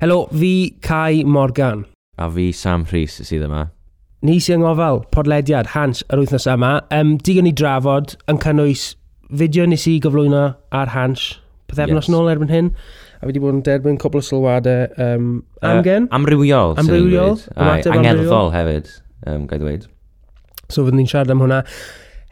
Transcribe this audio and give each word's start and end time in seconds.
Helo, 0.00 0.30
fi 0.32 0.74
Kai 0.80 1.24
Morgan. 1.24 1.84
A 2.16 2.30
fi 2.30 2.52
Sam 2.56 2.86
Rhys 2.88 3.18
sydd 3.20 3.42
yma. 3.44 3.66
Ni 4.24 4.38
sy'n 4.40 4.62
ngofal 4.62 5.02
podlediad 5.12 5.74
Hans 5.74 6.00
yr 6.08 6.22
wythnos 6.22 6.46
yma. 6.48 6.70
Um, 6.96 7.18
digon 7.20 7.44
ni 7.44 7.52
drafod 7.52 8.14
yn 8.32 8.40
cynnwys 8.40 8.94
fideo 9.28 9.66
nes 9.68 9.84
i 9.92 9.98
gyflwyno 10.00 10.46
ar 10.80 10.94
Hans 10.94 11.26
pethefnos 11.68 12.08
yes. 12.08 12.14
nôl 12.14 12.32
erbyn 12.32 12.48
hyn. 12.48 12.72
A 13.20 13.26
fi 13.26 13.34
wedi 13.34 13.44
bod 13.44 13.58
yn 13.58 13.60
derbyn 13.68 14.00
cwbl 14.00 14.22
o 14.22 14.24
sylwadau 14.24 14.88
um, 15.04 15.28
amgen. 15.60 16.08
Uh, 16.08 16.16
amrywiol. 16.16 16.72
Amrywiol. 16.80 17.36
amrywiol. 17.52 17.98
Angerddol 17.98 18.52
hefyd, 18.56 18.92
um, 19.28 19.44
gael 19.52 19.66
dweud. 19.66 19.88
So 20.72 20.86
fyddwn 20.86 21.02
ni'n 21.02 21.12
siarad 21.12 21.36
am 21.36 21.44
hwnna. 21.44 21.60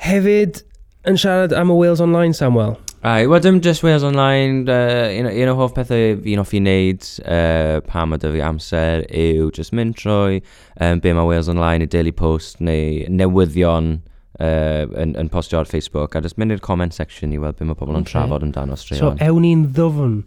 Hefyd, 0.09 0.65
yn 1.05 1.21
siarad 1.21 1.53
am 1.53 1.77
y 1.77 1.83
Wales 1.85 2.01
Online, 2.01 2.33
Samuel. 2.33 2.79
Ai, 3.03 3.27
wedyn 3.31 3.61
just 3.61 3.85
Wales 3.85 4.03
Online, 4.03 4.69
uh, 4.69 5.09
un, 5.15 5.27
un 5.27 5.49
o 5.49 5.55
hoff 5.55 5.75
pethau 5.77 6.17
fi'n 6.25 6.41
hoffi 6.43 6.59
wneud 6.59 7.05
uh, 7.23 7.79
pan 7.87 8.09
mae 8.11 8.19
dy 8.19 8.33
fi 8.35 8.41
amser 8.43 9.05
yw 9.07 9.53
just 9.55 9.71
mynd 9.71 9.95
trwy 10.01 10.41
um, 10.83 10.99
be 11.05 11.13
mae 11.15 11.29
Wales 11.29 11.47
Online, 11.53 11.87
y 11.87 11.91
Daily 11.93 12.11
Post 12.11 12.59
neu 12.59 13.05
newyddion 13.07 13.93
uh, 14.43 14.91
yn, 14.99 15.15
yn 15.15 15.31
postio 15.31 15.61
ar 15.61 15.71
Facebook 15.71 16.19
a 16.19 16.23
just 16.25 16.41
mynd 16.43 16.57
i'r 16.57 16.65
comment 16.65 16.97
section 16.97 17.31
i 17.31 17.39
weld 17.39 17.61
be 17.61 17.69
mae 17.69 17.79
pobl 17.79 17.95
okay. 17.95 18.03
yn 18.03 18.09
trafod 18.11 18.49
amdano 18.49 18.81
straeon. 18.81 19.05
So, 19.05 19.29
ewn 19.29 19.47
ni'n 19.47 19.63
ddofn 19.79 20.19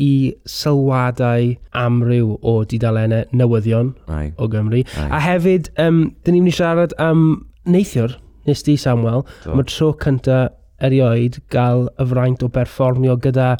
i 0.00 0.12
sylwadau 0.46 1.50
amryw 1.82 2.36
o 2.46 2.54
didalennau 2.70 3.26
newyddion 3.42 3.90
Ai. 4.06 4.30
o 4.38 4.46
Gymru. 4.54 4.84
Ai. 4.86 5.10
A 5.10 5.22
hefyd, 5.26 5.74
um, 5.82 6.04
dyn 6.22 6.38
ni'n 6.38 6.46
mynd 6.46 6.54
i 6.54 6.56
siarad 6.62 6.94
am 7.02 7.26
neithiwr, 7.66 8.14
nes 8.46 8.62
di 8.70 8.78
Samuel, 8.78 9.26
mae'r 9.50 9.66
tro 9.66 9.90
cyntaf 9.98 10.54
erioed 10.80 11.40
gael 11.52 11.88
y 12.00 12.06
fraint 12.10 12.44
o 12.44 12.50
berfformio 12.52 13.16
gyda 13.22 13.54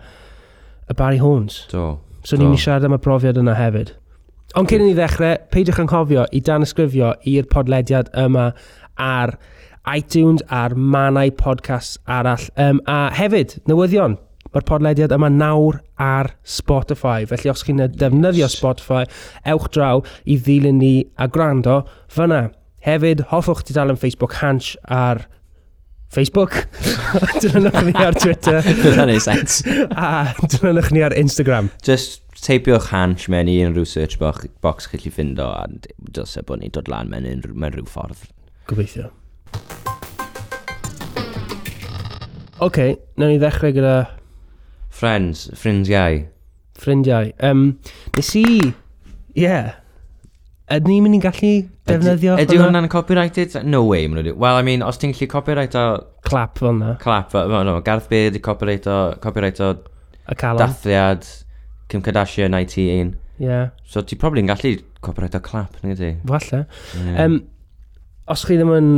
y 0.91 0.97
Barry 0.97 1.20
Horns. 1.23 1.66
Do. 1.73 2.01
So 2.24 2.37
ni'n 2.37 2.51
mynd 2.51 2.61
i 2.61 2.62
siarad 2.65 2.87
am 2.88 2.97
y 2.97 3.01
profiad 3.02 3.41
yna 3.41 3.56
hefyd. 3.56 3.95
Ond 4.59 4.66
cyn 4.66 4.83
i 4.83 4.91
ni 4.91 4.97
ddechrau, 4.97 5.38
peidiwch 5.55 5.78
yn 5.78 5.88
cofio 5.91 6.25
i 6.34 6.41
dan 6.42 6.66
ysgrifio 6.66 7.12
i'r 7.30 7.47
podlediad 7.53 8.11
yma 8.19 8.48
ar 8.98 9.36
iTunes 9.89 10.42
a'r 10.50 10.75
manau 10.75 11.30
podcast 11.39 12.00
arall. 12.11 12.48
Um, 12.61 12.83
a 12.91 13.12
hefyd, 13.14 13.61
newyddion, 13.70 14.19
mae'r 14.50 14.67
podlediad 14.67 15.14
yma 15.14 15.30
nawr 15.33 15.78
ar 16.02 16.33
Spotify. 16.42 17.28
Felly 17.30 17.52
os 17.52 17.62
chi'n 17.67 17.84
defnyddio 17.95 18.50
Spotify, 18.50 19.05
ewch 19.48 19.70
draw 19.77 20.02
i 20.27 20.36
ddilyn 20.36 20.80
ni 20.83 20.95
a 21.17 21.30
gwrando 21.30 21.84
fyna. 22.11 22.48
Hefyd, 22.84 23.28
hoffwch 23.30 23.62
ti 23.69 23.77
dal 23.77 23.92
yn 23.92 24.00
Facebook 24.00 24.41
Hans 24.41 24.75
ar 24.89 25.28
Facebook, 26.11 26.56
dilynwch 27.42 27.84
ni 27.86 27.92
ar 27.94 28.16
Twitter. 28.19 28.58
Dyna 28.83 29.05
ni 29.06 29.20
sens. 29.22 29.61
A 29.94 30.33
dilynwch 30.42 30.91
ni 30.91 31.05
ar 31.06 31.14
Instagram. 31.14 31.69
Just 31.86 32.25
teipiwch 32.42 32.89
hans 32.91 33.28
mewn 33.30 33.50
i 33.50 33.61
unrhyw 33.62 33.86
search 33.86 34.19
box, 34.19 34.48
box 34.64 34.91
chi'n 34.91 35.05
lli 35.05 35.12
ffindo 35.14 35.47
a 35.55 35.69
dylse 36.17 36.42
bod 36.48 36.64
ni'n 36.64 36.75
dod 36.75 36.91
lan 36.91 37.12
mewn, 37.12 37.28
unrhyw, 37.30 37.55
mewn 37.55 37.77
rhyw 37.77 37.86
ffordd. 37.86 38.25
Gobeithio. 38.67 39.12
Oce, 42.58 42.67
okay, 42.67 42.97
nawn 43.14 43.30
ni 43.30 43.39
ddechrau 43.39 43.70
gyda... 43.78 43.95
Friends, 44.91 45.47
ffrindiau. 45.55 46.24
Ffrindiau. 46.80 47.30
Um, 47.39 47.77
nes 48.19 48.34
i... 48.34 48.45
Ie, 48.50 49.45
yeah, 49.47 49.77
Ydyn 50.71 50.87
ni'n 50.87 51.03
mynd 51.03 51.17
i'n 51.19 51.23
gallu 51.25 51.53
defnyddio 51.91 52.37
Ydy 52.39 52.59
hwnna'n 52.61 52.87
copyrighted? 52.93 53.57
No 53.67 53.83
way, 53.89 54.07
maen 54.07 54.23
nhw 54.23 54.37
Well, 54.39 54.59
I 54.59 54.63
mean, 54.67 54.85
os 54.87 55.01
ti'n 55.03 55.15
gallu 55.15 55.27
copyright 55.33 55.75
o... 55.79 55.87
Clap 56.27 56.61
fel 56.61 56.71
yna. 56.71 56.93
Clap, 57.03 57.35
well, 57.35 57.65
no, 57.67 57.81
Garth 57.87 58.07
Bale 58.13 58.29
wedi 58.29 58.43
copyright 58.45 58.87
o... 58.87 58.98
Copyright 59.23 59.59
o... 59.67 59.73
Y 60.31 60.37
calon. 60.39 60.63
Dathliad, 60.63 61.27
Kim 61.91 62.05
Kardashian, 62.07 62.55
IT1. 62.55 63.17
Yeah. 63.43 63.73
So 63.89 64.05
ti'n 64.07 64.21
probably'n 64.23 64.53
gallu 64.53 64.77
copyright 65.03 65.35
o 65.35 65.43
clap, 65.43 65.81
nid 65.83 65.98
ti? 65.98 66.13
Falle. 66.29 66.63
Yeah. 66.95 67.25
Um, 67.25 67.41
os 68.31 68.47
chi 68.47 68.61
ddim 68.61 68.71
yn 68.77 68.93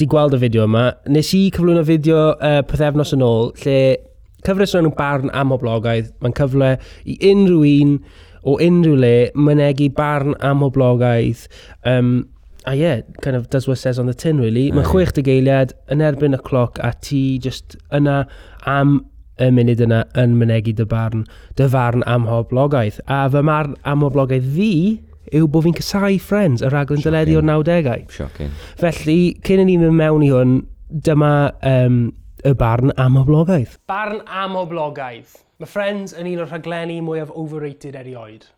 di 0.00 0.08
gweld 0.08 0.38
y 0.38 0.40
fideo 0.46 0.64
yma, 0.64 0.86
nes 1.12 1.34
i 1.36 1.44
cyflwyno 1.52 1.84
fideo 1.84 2.30
uh, 2.32 2.62
pethefnos 2.64 3.12
yn 3.12 3.24
ôl, 3.26 3.52
lle 3.60 3.78
cyfres 4.46 4.72
o'n 4.78 4.88
barn 4.96 5.30
am 5.36 5.52
oblogaidd, 5.54 6.14
mae'n 6.22 6.36
cyfle 6.38 6.74
i 7.04 7.18
unrhyw 7.30 7.66
un 7.84 7.96
o 8.42 8.58
unrhyw 8.58 8.98
le 8.98 9.14
mynegu 9.38 9.90
barn 9.96 10.36
am 10.40 10.62
hoblogaeth. 10.64 11.46
Um, 11.84 12.28
a 12.64 12.74
ie, 12.74 12.80
yeah, 12.80 13.00
kind 13.22 13.36
of 13.36 13.50
does 13.50 13.66
what 13.66 13.78
says 13.78 13.98
on 13.98 14.06
the 14.06 14.14
tin 14.14 14.40
really. 14.40 14.70
Mae 14.72 14.86
60 14.86 15.24
geiliad 15.26 15.74
yn 15.90 16.04
erbyn 16.04 16.36
y 16.36 16.42
cloc 16.46 16.78
a 16.82 16.92
ti 16.94 17.38
just 17.42 17.76
yna 17.94 18.22
am 18.70 19.00
y 19.42 19.48
munud 19.54 19.80
yna 19.82 20.04
yn 20.18 20.36
mynegu 20.38 20.74
dy 20.78 20.86
barn, 20.88 21.24
dy 21.58 21.66
farn 21.72 22.04
am 22.06 22.28
hoblogaeth. 22.30 23.00
A 23.10 23.24
fy 23.32 23.42
marn 23.46 23.74
am 23.88 24.04
hoblogaeth 24.06 24.46
fi 24.56 24.72
yw 25.32 25.48
bod 25.50 25.66
fi'n 25.66 25.76
casau 25.78 26.18
Friends, 26.20 26.62
y 26.62 26.70
raglen 26.70 27.02
dyledu 27.02 27.38
o'r 27.40 27.46
90au. 27.48 28.08
Shocking. 28.12 28.50
Felly, 28.80 29.20
cyn 29.46 29.62
i 29.62 29.68
ni 29.68 29.78
mynd 29.80 29.96
mewn 29.98 30.26
i 30.26 30.32
hwn, 30.32 30.58
dyma 31.06 31.32
um, 31.68 32.02
y 32.44 32.52
barn 32.58 32.92
am 33.00 33.16
hoblogaeth. 33.20 33.78
Barn 33.90 34.20
am 34.26 34.58
hoblogaeth. 34.58 35.40
Mae 35.62 35.70
Friends 35.70 36.10
yn 36.18 36.26
un 36.26 36.40
o'r 36.42 36.48
rhaglenni 36.50 36.96
mwyaf 37.06 37.28
overrated 37.38 37.94
erioed. 37.94 38.48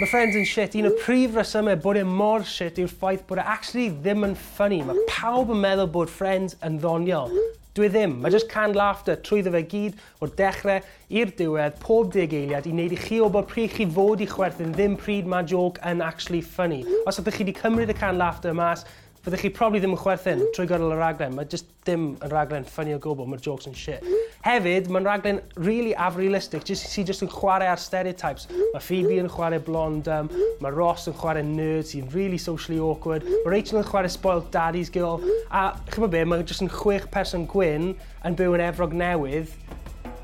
Mae 0.00 0.08
Friends 0.08 0.38
yn 0.40 0.46
shit, 0.48 0.78
un 0.80 0.88
o'r 0.88 0.94
prif 1.02 1.34
resymau 1.36 1.76
bod 1.84 1.98
e 2.00 2.04
mor 2.08 2.46
shit 2.48 2.80
yw'r 2.80 2.88
ffaith 2.88 3.26
bod 3.28 3.42
e 3.42 3.44
actually 3.54 3.90
ddim 3.92 4.24
yn 4.30 4.32
ffynnu. 4.46 4.78
Mae 4.88 5.02
pawb 5.10 5.52
yn 5.52 5.60
meddwl 5.60 5.90
bod 5.92 6.08
Friends 6.08 6.56
yn 6.64 6.78
ddoniol. 6.80 7.36
Dwi 7.76 7.90
ddim, 7.92 8.14
mae 8.24 8.32
just 8.32 8.48
canned 8.48 8.80
laughter 8.80 9.18
trwyddo 9.28 9.52
fe 9.52 9.62
gyd 9.74 10.00
o'r 10.24 10.32
dechrau 10.40 10.80
i'r 11.20 11.34
diwedd 11.36 11.76
pob 11.84 12.08
deg 12.16 12.32
eiliad 12.40 12.68
i 12.68 12.72
wneud 12.72 12.96
i 12.96 13.02
chi 13.04 13.20
o 13.20 13.28
bod 13.36 13.52
pryd 13.52 13.76
chi 13.76 13.90
fod 13.98 14.24
i 14.24 14.32
chwerthin 14.32 14.72
ddim 14.72 14.96
pryd 15.04 15.28
mae 15.28 15.44
joke 15.52 15.84
yn 15.88 16.00
actually 16.04 16.40
funny. 16.56 16.80
Os 17.04 17.20
ydych 17.20 17.42
chi 17.42 17.44
wedi 17.44 17.58
cymryd 17.60 17.92
y 17.92 17.96
canned 18.00 18.24
laughter 18.24 18.56
mas, 18.56 18.88
Fyddech 19.22 19.44
chi 19.44 19.50
probably 19.54 19.78
ddim 19.78 19.92
yn 19.94 20.00
chwerthin 20.02 20.40
mhm. 20.40 20.48
trwy 20.56 20.66
gydol 20.66 20.90
y 20.90 20.96
raglen. 20.98 21.36
Mae 21.36 21.46
just 21.46 21.68
dim 21.86 22.08
yn 22.26 22.30
raglen 22.32 22.64
ffynnu 22.66 22.96
o 22.96 23.02
gwbl, 23.04 23.28
mae'r 23.30 23.42
jokes 23.44 23.68
yn 23.70 23.76
shit. 23.78 24.02
Mhm. 24.02 24.24
Hefyd, 24.42 24.88
mae'n 24.90 25.06
raglen 25.06 25.38
really 25.62 25.92
afrealistic, 25.94 26.64
just, 26.66 26.88
sy'n 26.90 27.06
just 27.06 27.22
yn 27.22 27.30
chwarae 27.30 27.68
ar 27.70 27.78
stereotypes. 27.78 28.48
Mhm. 28.50 28.72
Mae 28.74 28.82
Phoebe 28.82 29.20
yn 29.22 29.30
chwarae 29.30 29.62
blond, 29.62 30.10
um, 30.10 30.30
mae 30.58 30.74
Ross 30.74 31.06
yn 31.06 31.14
chwarae 31.20 31.46
nerd 31.46 31.86
sy'n 31.92 32.10
really 32.16 32.40
socially 32.42 32.80
awkward, 32.82 33.22
mae 33.44 33.54
Rachel 33.54 33.78
yn 33.78 33.86
chwarae 33.86 34.10
spoiled 34.10 34.50
daddy's 34.50 34.90
girl, 34.90 35.22
a 35.54 35.68
chyfo 35.92 36.10
be, 36.10 36.24
mae'n 36.26 36.42
just 36.42 36.66
yn 36.66 36.72
chwech 36.74 37.06
person 37.14 37.46
gwyn 37.46 37.92
yn 38.26 38.38
byw 38.38 38.58
yn 38.58 38.66
Efrog 38.66 38.98
newydd, 38.98 39.54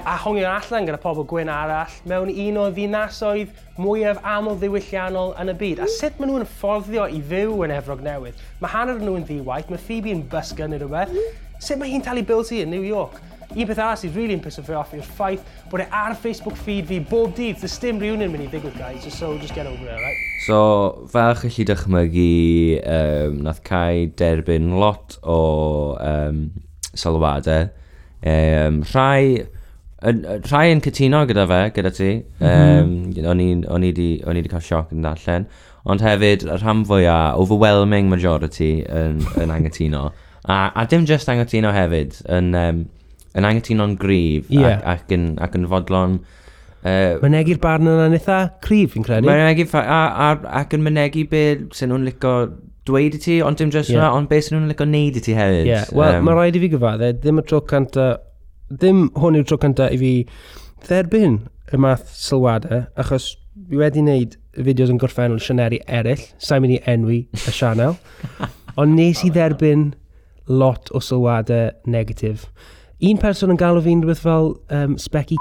a 0.08 0.16
hongian 0.16 0.48
allan 0.48 0.86
gyda 0.88 0.98
pobl 1.02 1.26
gwyn 1.28 1.50
arall 1.52 1.96
mewn 2.08 2.30
un 2.32 2.58
o 2.62 2.62
ddinasoedd 2.72 3.50
mwyaf 3.76 4.22
aml 4.24 4.54
ddiwylliannol 4.56 5.34
yn 5.42 5.52
y 5.52 5.54
byd. 5.60 5.82
A 5.84 5.88
sut 5.98 6.16
maen 6.16 6.30
nhw'n 6.32 6.46
fforddio 6.48 7.04
i 7.12 7.18
fyw 7.28 7.58
yn 7.66 7.74
Efrog 7.76 8.00
Newydd? 8.06 8.38
Mae 8.62 8.72
hanner 8.72 9.02
nhw'n 9.02 9.26
ddiwaith, 9.28 9.68
mae 9.68 9.82
Phoebe 9.88 10.14
yn 10.14 10.22
bysgyn 10.32 10.72
neu 10.72 10.80
rhywbeth. 10.80 11.12
Sut 11.60 11.76
mae 11.76 11.92
hi'n 11.92 12.04
talu 12.06 12.22
bills 12.24 12.52
i 12.56 12.62
yn 12.64 12.72
New 12.72 12.86
York? 12.86 13.18
Un 13.50 13.68
peth 13.68 13.82
arall 13.82 14.00
sydd 14.00 14.16
really 14.16 14.38
yn 14.38 14.40
piso 14.44 14.64
fi 14.64 14.78
off 14.78 14.94
yw'r 14.96 15.10
ffaith 15.10 15.44
bod 15.68 15.84
e 15.84 15.88
ar 16.00 16.16
Facebook 16.16 16.56
feed 16.56 16.88
fi 16.88 17.02
bob 17.12 17.36
dydd. 17.36 17.60
Does 17.60 17.76
dim 17.82 18.00
rhywun 18.00 18.24
yn 18.24 18.32
mynd 18.32 18.46
i 18.46 18.48
ddigwydd, 18.54 18.80
guys. 18.80 19.04
So 19.12 19.34
just 19.42 19.56
get 19.58 19.68
over 19.68 19.92
it, 19.92 20.00
right? 20.00 20.24
So, 20.46 20.62
fel 21.12 21.36
chi 21.42 21.52
chi 21.52 21.68
dychmygu, 21.68 22.32
um, 22.96 23.44
nath 23.44 23.60
Cai 23.68 24.08
derbyn 24.16 24.72
lot 24.80 25.20
o 25.20 25.38
um, 26.00 26.42
sylwadau. 26.96 27.68
Um, 28.24 28.82
rhai 28.94 29.44
rhai 29.98 30.68
yn 30.70 30.82
cytuno 30.84 31.24
gyda 31.26 31.46
fe, 31.50 31.62
gyda 31.74 31.90
ti. 31.94 32.10
Mm 32.38 32.46
-hmm. 32.46 33.24
um, 33.24 33.64
o'n 33.74 33.84
i 33.84 33.92
wedi 33.92 34.52
cael 34.52 34.62
sioc 34.62 34.92
yn 34.94 35.02
darllen. 35.02 35.48
Ond 35.88 36.02
hefyd, 36.04 36.44
y 36.44 36.56
rhan 36.60 36.84
fwyaf, 36.86 37.38
overwhelming 37.40 38.10
majority 38.10 38.84
yn, 38.84 39.22
yn 39.40 39.52
angytuno. 39.54 40.10
A, 40.44 40.68
a 40.74 40.84
dim 40.86 41.06
just 41.08 41.28
angytuno 41.28 41.72
hefyd, 41.74 42.20
yn, 42.28 42.52
um, 42.54 42.82
yn 43.34 43.48
angytuno'n 43.48 43.96
gryf 44.00 44.50
yeah. 44.52 44.78
ac, 44.78 45.06
ac, 45.08 45.16
yn, 45.16 45.30
ac 45.42 45.56
yn 45.58 45.66
fodlon... 45.70 46.18
Uh, 46.78 47.18
mynegu'r 47.24 47.58
barn 47.58 47.88
yna'n 47.90 48.14
eitha 48.14 48.38
cryf, 48.62 48.92
fi'n 48.94 49.06
credu. 49.06 49.26
Mynegu, 49.26 49.66
a, 49.74 49.98
a, 50.28 50.28
ac 50.60 50.76
yn 50.76 50.84
mynegu 50.86 51.24
beth 51.30 51.74
sy'n 51.74 51.90
nhw'n 51.90 52.06
licio 52.06 52.34
dweud 52.88 53.16
i 53.18 53.20
ti, 53.20 53.40
ond 53.44 53.58
dim 53.58 53.72
just 53.74 53.90
yeah. 53.90 54.12
ond 54.14 54.30
beth 54.30 54.46
sy'n 54.46 54.60
nhw'n 54.60 54.70
licio 54.70 54.86
neud 54.86 55.18
i 55.18 55.24
ti 55.24 55.34
hefyd. 55.36 55.66
Yeah. 55.66 55.90
Wel, 55.90 56.20
um, 56.20 56.28
mae 56.28 56.38
rhaid 56.38 56.56
i 56.60 56.62
fi 56.62 56.70
gyfadde, 56.76 57.10
ddim 57.18 57.42
y 57.42 57.46
tro 57.48 57.64
canta 57.66 58.12
ddim 58.72 59.06
hwn 59.18 59.38
yw'r 59.38 59.48
tro 59.48 59.58
cyntaf 59.62 59.94
i 59.94 60.00
fi 60.00 60.12
dderbyn 60.86 61.38
y 61.72 61.80
math 61.80 62.08
sylwadau, 62.16 62.84
achos 63.00 63.32
fi 63.68 63.80
wedi 63.80 64.02
wneud 64.04 64.36
fideos 64.56 64.92
yn 64.92 65.00
gorffennol 65.00 65.40
sianeri 65.42 65.80
eraill, 66.00 66.24
sa'n 66.42 66.64
mynd 66.64 66.78
i 66.78 66.82
enwi 66.90 67.20
y 67.34 67.54
sianel, 67.54 67.96
ond 68.80 68.96
nes 68.96 69.24
i 69.26 69.32
dderbyn 69.34 69.92
lot 70.48 70.92
o 70.96 71.02
sylwadau 71.04 71.72
negatif. 71.90 72.48
Un 73.04 73.20
person 73.22 73.52
yn 73.54 73.60
galw 73.60 73.82
fi'n 73.84 74.02
rhywbeth 74.02 74.24
fel 74.24 74.54
um, 74.74 74.98
specky 74.98 75.38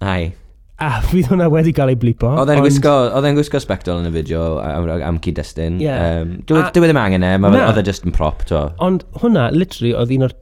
Ai. 0.00 0.32
A 0.76 0.98
fydd 1.08 1.30
hwnna 1.30 1.48
wedi 1.52 1.72
cael 1.76 1.94
ei 1.94 1.98
blipo. 2.00 2.28
Oedd 2.36 2.52
e'n 2.52 2.60
gwisgo, 2.60 2.92
ond... 3.16 3.28
gwisgo 3.38 3.60
spectol 3.62 4.02
yn 4.02 4.10
y 4.10 4.12
fideo 4.18 4.58
am, 4.60 4.88
am 5.08 5.20
cyd-destun. 5.24 5.78
Yeah. 5.80 6.20
Um, 6.22 6.34
Dwi 6.48 6.64
ddim 6.84 7.00
angen 7.00 7.24
e, 7.24 7.36
oedd 7.40 7.80
e 7.80 7.84
just 7.86 8.04
yn 8.04 8.12
prop 8.16 8.44
to. 8.50 8.66
Ond 8.84 9.06
hwnna, 9.22 9.48
literally, 9.56 9.94
oedd 9.96 10.12
un 10.16 10.28
o'r 10.28 10.36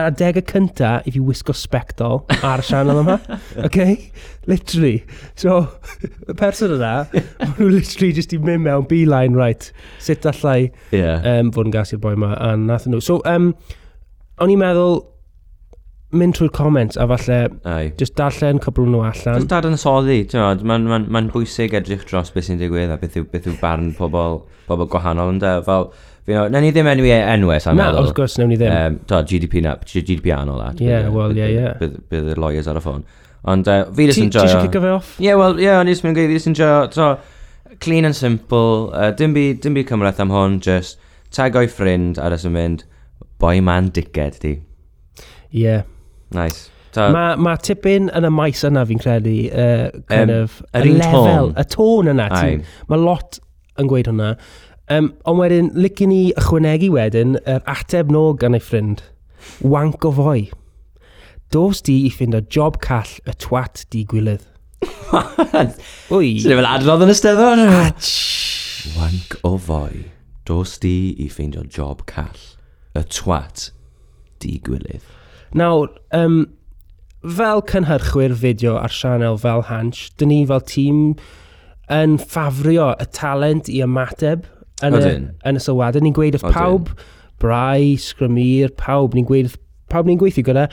adegau 0.00 0.44
cynta 0.50 0.92
i 1.06 1.14
fi 1.14 1.22
wisgo 1.22 1.54
spectol 1.56 2.22
ar 2.42 2.62
y 2.62 2.66
sianel 2.66 3.02
yma. 3.02 3.18
OK? 3.66 3.80
Literally. 4.46 5.00
So, 5.34 5.58
y 6.26 6.36
person 6.38 6.76
yna, 6.76 6.94
maen 7.12 7.56
nhw 7.56 7.72
literally 7.78 8.12
just 8.16 8.36
i 8.36 8.40
mynd 8.42 8.66
mewn 8.66 8.86
beeline, 8.90 9.38
right, 9.38 9.70
sut 10.02 10.28
allai 10.28 10.70
yeah. 10.94 11.24
um, 11.26 11.52
fod 11.54 11.70
yn 11.70 11.74
gas 11.74 11.94
i'r 11.94 12.02
boi 12.02 12.14
yma, 12.18 12.34
a 12.38 12.54
nath 12.60 12.88
nhw. 12.90 13.02
So, 13.02 13.20
um, 13.28 13.52
o'n 14.40 14.52
i'n 14.52 14.62
meddwl, 14.62 15.00
mynd 16.14 16.36
trwy'r 16.36 16.52
comments 16.54 16.96
a 16.96 17.06
falle 17.10 17.38
Ai. 17.66 17.92
just 17.98 18.14
darllen 18.18 18.60
cwbl 18.62 18.86
nhw 18.92 19.02
allan. 19.08 19.40
Just 19.40 19.50
darn 19.50 19.72
yn 19.72 19.80
soddi, 19.80 20.20
mae'n 20.32 20.62
ma, 20.62 20.76
n, 20.78 20.86
ma, 20.90 21.00
ma 21.18 21.22
bwysig 21.32 21.74
edrych 21.76 22.06
dros 22.08 22.30
beth 22.34 22.46
sy'n 22.48 22.60
digwydd 22.60 22.94
a 22.94 22.98
beth 23.00 23.18
yw, 23.18 23.26
beth 23.32 23.48
yw 23.50 23.56
barn 23.62 23.90
pobl, 23.98 24.44
pobl 24.68 24.90
gwahanol 24.92 25.34
yn 25.34 25.42
da. 25.42 25.56
Fel, 25.66 25.90
Na 26.26 26.60
ni 26.62 26.72
ddim 26.74 26.88
enwi 26.90 27.12
e 27.14 27.20
enwau, 27.36 27.60
sa'n 27.62 27.76
meddwl. 27.78 28.00
Na, 28.00 28.02
wrth 28.02 28.16
gwrs, 28.16 28.34
newn 28.40 28.50
ni 28.50 28.58
ddim. 28.58 28.72
Um, 28.74 28.98
to, 29.06 29.20
GDP 29.30 29.62
na, 29.62 29.76
GDP 29.86 30.32
anol 30.34 30.56
all 30.56 30.72
that. 30.72 30.80
yeah, 30.82 31.08
wel, 31.08 31.36
yeah, 31.36 31.52
yeah. 31.52 31.76
Bydd 31.78 32.32
y 32.32 32.36
lawyers 32.40 32.66
ar 32.70 32.80
y 32.80 32.82
ffôn. 32.82 33.06
Ond 33.46 33.70
uh, 33.70 33.84
fi 33.94 34.08
jyst 34.08 34.24
yn 34.24 34.32
joio... 34.34 34.42
Ti 34.42 34.50
eisiau 34.50 34.66
cico 34.66 34.82
fe 34.82 34.90
off? 34.90 35.14
Yeah, 35.22 35.38
well, 35.38 35.60
yeah, 35.62 35.78
ond 35.78 35.92
jyst 35.92 36.02
yn 36.02 36.16
joio, 36.18 36.32
jyst 36.34 36.50
yn 36.50 36.58
joio, 36.58 36.80
to, 36.96 37.10
clean 37.84 38.08
and 38.08 38.18
simple, 38.18 38.90
uh, 38.90 39.12
dim 39.14 39.36
byd 39.36 39.62
dim 39.62 39.78
by 39.78 39.86
cymreth 39.86 40.22
am 40.24 40.34
hwn, 40.34 40.58
just 40.66 40.98
tag 41.34 41.58
o'i 41.58 41.70
ffrind 41.70 42.18
ar 42.18 42.34
ys 42.34 42.46
yn 42.48 42.56
mynd, 42.58 42.82
boi 43.38 43.60
man 43.62 43.92
dickhead 43.94 44.40
di. 44.42 44.56
Ie. 45.54 45.62
Yeah. 45.62 45.86
Nice. 46.34 46.72
So, 46.96 47.10
Mae 47.12 47.36
ma 47.38 47.54
tipyn 47.60 48.08
yn 48.16 48.24
y 48.24 48.30
maes 48.32 48.62
yna 48.66 48.82
fi'n 48.88 49.02
credu, 49.02 49.38
uh, 49.52 49.90
kind 50.10 50.32
um, 50.32 50.46
of, 50.46 50.62
y 50.74 50.96
lefel, 50.96 51.52
y 51.52 51.64
tôn 51.70 52.08
yna. 52.08 52.30
Mae 52.90 53.02
lot 53.02 53.38
yn 53.76 53.90
gweud 53.90 54.08
hwnna. 54.08 54.30
Um, 54.86 55.10
ond 55.26 55.40
wedyn, 55.42 55.72
licen 55.74 56.12
ni 56.12 56.20
ychwanegu 56.38 56.92
wedyn 56.94 57.40
yr 57.40 57.56
er 57.58 57.64
ateb 57.72 58.12
no 58.14 58.28
gan 58.38 58.54
ei 58.54 58.62
ffrind. 58.62 59.02
Wank 59.66 60.06
o 60.06 60.12
foi. 60.14 60.46
Dos 61.50 61.80
di 61.82 62.04
i 62.06 62.12
ffind 62.14 62.36
o 62.38 62.42
job 62.42 62.78
call 62.84 63.10
y 63.26 63.34
twat 63.42 63.82
di 63.90 64.04
gwylydd. 64.06 64.46
Wy. 66.12 66.36
Sy'n 66.42 66.54
fel 66.58 66.70
adrodd 66.70 67.02
yn 67.06 67.14
ysteddon? 67.14 67.64
Wank 68.94 69.38
o 69.46 69.56
foi. 69.58 70.04
Dos 70.46 70.76
di 70.82 71.16
i 71.18 71.26
ffeindio 71.30 71.66
job 71.66 72.06
call. 72.06 72.38
Y 72.94 73.02
twat 73.10 73.70
di 74.42 74.60
gwylydd. 74.62 75.06
Nawr, 75.58 75.90
um, 76.14 76.44
fel 77.26 77.62
cynhyrchwyr 77.66 78.38
fideo 78.38 78.78
ar 78.78 78.94
sianel 78.94 79.38
fel 79.42 79.66
Hansh, 79.66 80.12
dyn 80.18 80.30
ni 80.30 80.44
fel 80.46 80.62
tîm 80.62 81.00
yn 81.90 82.20
ffafrio 82.22 82.92
y 83.02 83.06
talent 83.14 83.70
i 83.70 83.82
ymateb 83.82 84.46
yn, 84.84 84.98
y, 84.98 85.14
yn 85.48 85.60
y 85.60 85.62
sylwadau. 85.62 86.04
Ni'n 86.04 86.16
gweud 86.16 86.36
wrth 86.38 86.52
pawb, 86.56 86.92
brai, 87.42 87.96
sgrymir, 88.00 88.74
pawb, 88.80 89.16
ni'n 89.16 89.28
gweud, 89.28 89.56
pawb 89.92 90.08
ni'n 90.08 90.20
gweithio 90.20 90.44
gyda, 90.46 90.66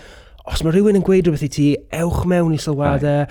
os 0.49 0.63
mae 0.63 0.75
rhywun 0.75 0.99
yn 0.99 1.05
gweud 1.07 1.27
rhywbeth 1.27 1.45
i 1.47 1.51
ti, 1.51 1.67
ewch 1.95 2.23
mewn 2.29 2.55
i 2.55 2.59
sylwadau 2.61 3.27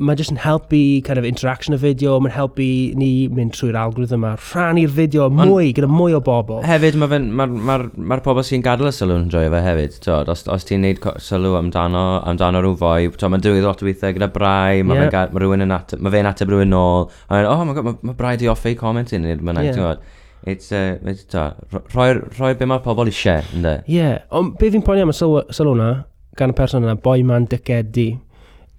mae 0.00 0.16
jyst 0.16 0.32
yn 0.32 0.38
helpu 0.40 1.02
kind 1.04 1.20
of 1.20 1.26
interaction 1.28 1.76
y 1.76 1.78
fideo, 1.82 2.14
mae'n 2.22 2.32
helpu 2.32 2.66
ni 2.96 3.10
mynd 3.32 3.52
trwy'r 3.52 3.76
algorithm 3.76 4.24
a 4.24 4.32
rhannu'r 4.38 4.92
fideo 4.96 5.26
mwy, 5.32 5.72
gyda 5.76 5.88
mwy 5.90 6.16
o 6.16 6.20
bobl. 6.24 6.62
Hefyd, 6.64 6.96
mae'r 7.00 7.26
ma, 7.26 7.46
ma, 7.46 7.66
ma, 7.68 7.76
ma 8.12 8.18
pobl 8.24 8.44
sy'n 8.46 8.64
gadael 8.64 8.88
y 8.88 8.94
sylw 8.96 9.18
yn 9.18 9.28
joio 9.32 9.52
fe 9.52 9.60
hefyd. 9.66 9.98
Tod, 10.06 10.32
os, 10.32 10.46
os 10.52 10.66
ti'n 10.68 10.86
neud 10.86 11.04
sylw 11.22 11.58
amdano, 11.60 12.06
amdano 12.28 12.64
rhyw 12.64 12.78
fwy, 12.80 13.12
mae'n 13.12 13.44
dwydd 13.44 13.68
lot 13.68 13.84
o 13.84 13.88
weithiau 13.90 14.16
gyda 14.16 14.30
brai, 14.32 14.80
mae 14.80 15.04
yeah. 15.04 15.28
ma 15.28 15.44
rhywun 15.44 15.66
yn 15.66 15.76
ateb, 15.76 16.00
mae 16.02 16.16
fe'n 16.16 16.32
ateb 16.32 16.52
rhywun 16.52 16.72
nôl, 16.72 17.06
a 17.28 17.36
mae'n, 17.36 17.52
oh 17.52 17.68
my 17.68 17.76
god, 17.76 17.88
mae 17.90 18.10
ma 18.10 18.16
Brai 18.22 18.36
di 18.40 18.48
offi 18.48 18.74
comment 18.78 19.12
yn 19.12 19.28
i'r 19.28 19.44
mynd, 19.44 19.64
yeah. 19.68 19.96
It's, 20.42 20.72
uh, 20.74 20.98
it's, 21.06 21.22
ta, 21.30 21.52
rhoi, 21.70 22.16
rhoi 22.34 22.56
be 22.58 22.66
mae 22.66 22.82
pobl 22.82 23.06
eisiau, 23.12 23.44
ynddo? 23.54 23.76
Ie, 23.86 23.94
yeah. 24.00 24.24
ond 24.34 24.56
be 24.58 24.72
fi'n 24.74 24.82
poeni 24.82 25.04
am 25.04 25.12
y 25.12 25.14
sylw, 25.14 25.44
sylw 25.54 25.76
na, 25.78 25.90
gan 26.38 26.50
y 26.50 26.56
person 26.58 26.82
yna, 26.82 26.96
boi 26.98 27.20
ma'n 27.26 27.46
dyced 27.52 27.92
di, 27.94 28.08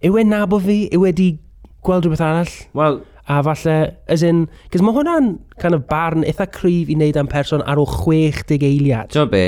yw 0.03 0.19
e 0.19 0.27
nabod 0.27 0.65
fi, 0.67 0.77
yw 0.93 1.07
e 1.07 1.15
di 1.15 1.31
gweld 1.85 2.07
rhywbeth 2.07 2.27
arall? 2.27 2.53
Wel... 2.77 3.01
A 3.23 3.37
falle, 3.39 3.75
as 4.11 4.19
in, 4.27 4.41
cys 4.73 4.81
mae 4.83 4.91
hwnna'n 4.97 5.27
kind 5.61 5.77
of 5.77 5.85
barn 5.87 6.25
eitha 6.27 6.43
cryf 6.51 6.89
i 6.91 6.97
wneud 6.97 7.15
am 7.15 7.29
person 7.31 7.61
ar 7.71 7.79
o 7.79 7.85
60 7.87 8.65
eiliad. 8.67 9.13
Ti'n 9.13 9.29
be, 9.31 9.43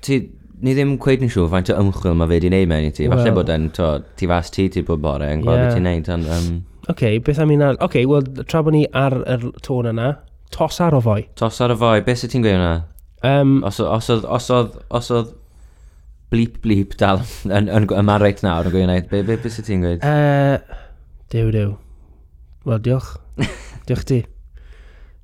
ti, 0.00 0.16
ni 0.64 0.72
ddim 0.72 0.94
cweud 1.00 1.26
yn 1.26 1.32
siŵr 1.32 1.50
faint 1.52 1.68
o 1.68 1.76
ymchwil 1.82 2.16
mae 2.16 2.30
fe 2.30 2.38
di 2.40 2.48
wneud 2.48 2.70
mewn 2.70 2.88
i 2.88 2.94
ti. 2.96 3.10
Falle 3.12 3.26
well. 3.26 3.36
bod 3.42 3.52
e'n, 3.52 3.68
to, 3.76 3.90
ti 4.16 4.28
fas 4.30 4.48
ti 4.54 4.70
ti 4.72 4.80
bod 4.88 5.02
bore 5.04 5.28
yn 5.34 5.44
gweld 5.44 5.58
yeah. 5.58 5.68
beth 5.68 5.76
ti'n 5.76 5.84
gwneud. 5.84 6.08
Ond, 6.16 6.30
um... 6.32 6.48
Oce, 6.86 6.94
okay, 6.94 7.20
beth 7.26 7.42
am 7.44 7.52
un 7.52 7.66
ar... 7.66 7.76
Oce, 7.76 7.84
okay, 7.90 8.08
wel, 8.08 8.24
tra 8.48 8.64
bod 8.64 8.78
ni 8.78 8.86
ar 9.02 9.18
y 9.20 9.52
tôn 9.68 9.90
yna, 9.92 10.14
tos 10.56 10.80
ar 10.80 10.96
o 10.96 11.02
foi. 11.04 11.26
Tos 11.36 11.60
ar 11.60 11.76
o 11.76 11.78
foi, 11.80 12.00
beth 12.08 12.22
sy'n 12.22 12.32
ti'n 12.32 12.46
gweud 12.46 12.56
yna? 12.56 12.72
Um, 13.20 13.58
os 13.68 13.82
oedd, 13.84 14.24
os 14.24 14.48
oedd, 14.48 14.80
os 14.88 15.12
oedd, 15.12 15.36
blip 16.30 16.60
blip 16.64 16.96
dal 17.00 17.22
yn, 17.48 17.68
yn, 17.68 17.70
yn 17.80 17.88
yma 18.00 18.18
reit 18.22 18.42
nawr 18.46 18.70
yn 18.70 18.74
gwneud. 18.74 19.08
Be, 19.10 19.22
be, 19.26 19.38
be 19.40 19.52
sy'n 19.52 19.66
ti'n 19.66 19.86
gweud? 19.86 20.04
Uh, 20.06 20.58
dew, 21.32 21.50
dew. 21.54 21.74
Wel, 22.68 22.82
diolch. 22.84 23.16
diolch 23.88 24.06
ti. 24.08 24.20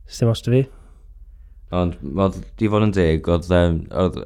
Sdim 0.07 0.33
os 0.33 0.43
fi. 0.47 0.65
Ond, 1.77 1.97
wel, 2.01 2.35
di 2.59 2.69
fod 2.71 2.87
yn 2.87 2.93
deg, 2.95 3.27
oedd, 3.27 3.49
um, 3.55 3.81
oedd 4.03 4.19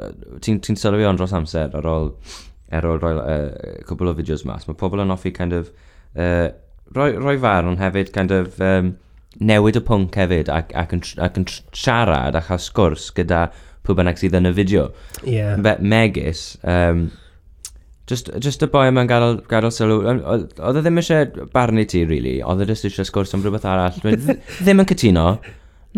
ti'n 0.44 0.60
ti 0.64 0.76
sylwi 0.76 1.06
ond 1.08 1.20
dros 1.20 1.32
amser 1.36 1.72
ar 1.76 1.86
ôl, 1.88 2.10
ar 2.76 2.88
ôl 2.88 3.00
roi 3.00 3.14
uh, 3.16 3.78
cwbl 3.88 4.12
o 4.12 4.16
fideos 4.18 4.44
mas. 4.48 4.66
Mae 4.68 4.76
pobl 4.80 5.00
yn 5.00 5.14
offi 5.14 5.32
kind 5.36 5.56
of, 5.56 5.70
uh, 6.20 6.50
roi, 6.96 7.14
roi 7.16 7.38
farn 7.40 7.72
ond 7.72 7.80
hefyd 7.80 8.12
kind 8.12 8.34
of 8.36 8.60
um, 8.64 8.92
newid 9.40 9.78
y 9.80 9.82
pwnc 9.86 10.20
hefyd 10.20 10.52
ac, 10.52 10.74
ac, 10.76 10.92
yn, 10.96 11.02
ac 11.24 11.40
yn 11.40 11.48
siarad 11.48 12.36
a 12.36 12.44
chael 12.44 12.60
sgwrs 12.60 13.08
gyda 13.16 13.46
pwy 13.90 13.98
bynnag 14.00 14.20
sydd 14.20 14.38
yn 14.38 14.50
y 14.50 14.54
fideo. 14.56 14.86
Yeah. 15.26 15.58
Fe, 15.66 15.74
megis, 15.82 16.44
um, 16.62 17.08
just, 18.10 18.30
just 18.42 18.64
y 18.64 18.70
boi 18.70 18.86
yma'n 18.90 19.10
gadael, 19.10 19.40
gadael 19.50 19.74
sylw, 19.74 20.00
oedd 20.06 20.78
e 20.80 20.84
ddim 20.84 21.02
eisiau 21.02 21.50
barnu 21.54 21.84
ti, 21.90 22.04
really, 22.08 22.38
oedd 22.42 22.64
e 22.64 22.70
just 22.70 22.88
eisiau 22.88 23.08
sgwrs 23.08 23.36
am 23.36 23.44
rhywbeth 23.44 23.68
arall. 23.68 24.00
ddim 24.62 24.82
yn 24.82 24.90
cytuno. 24.90 25.28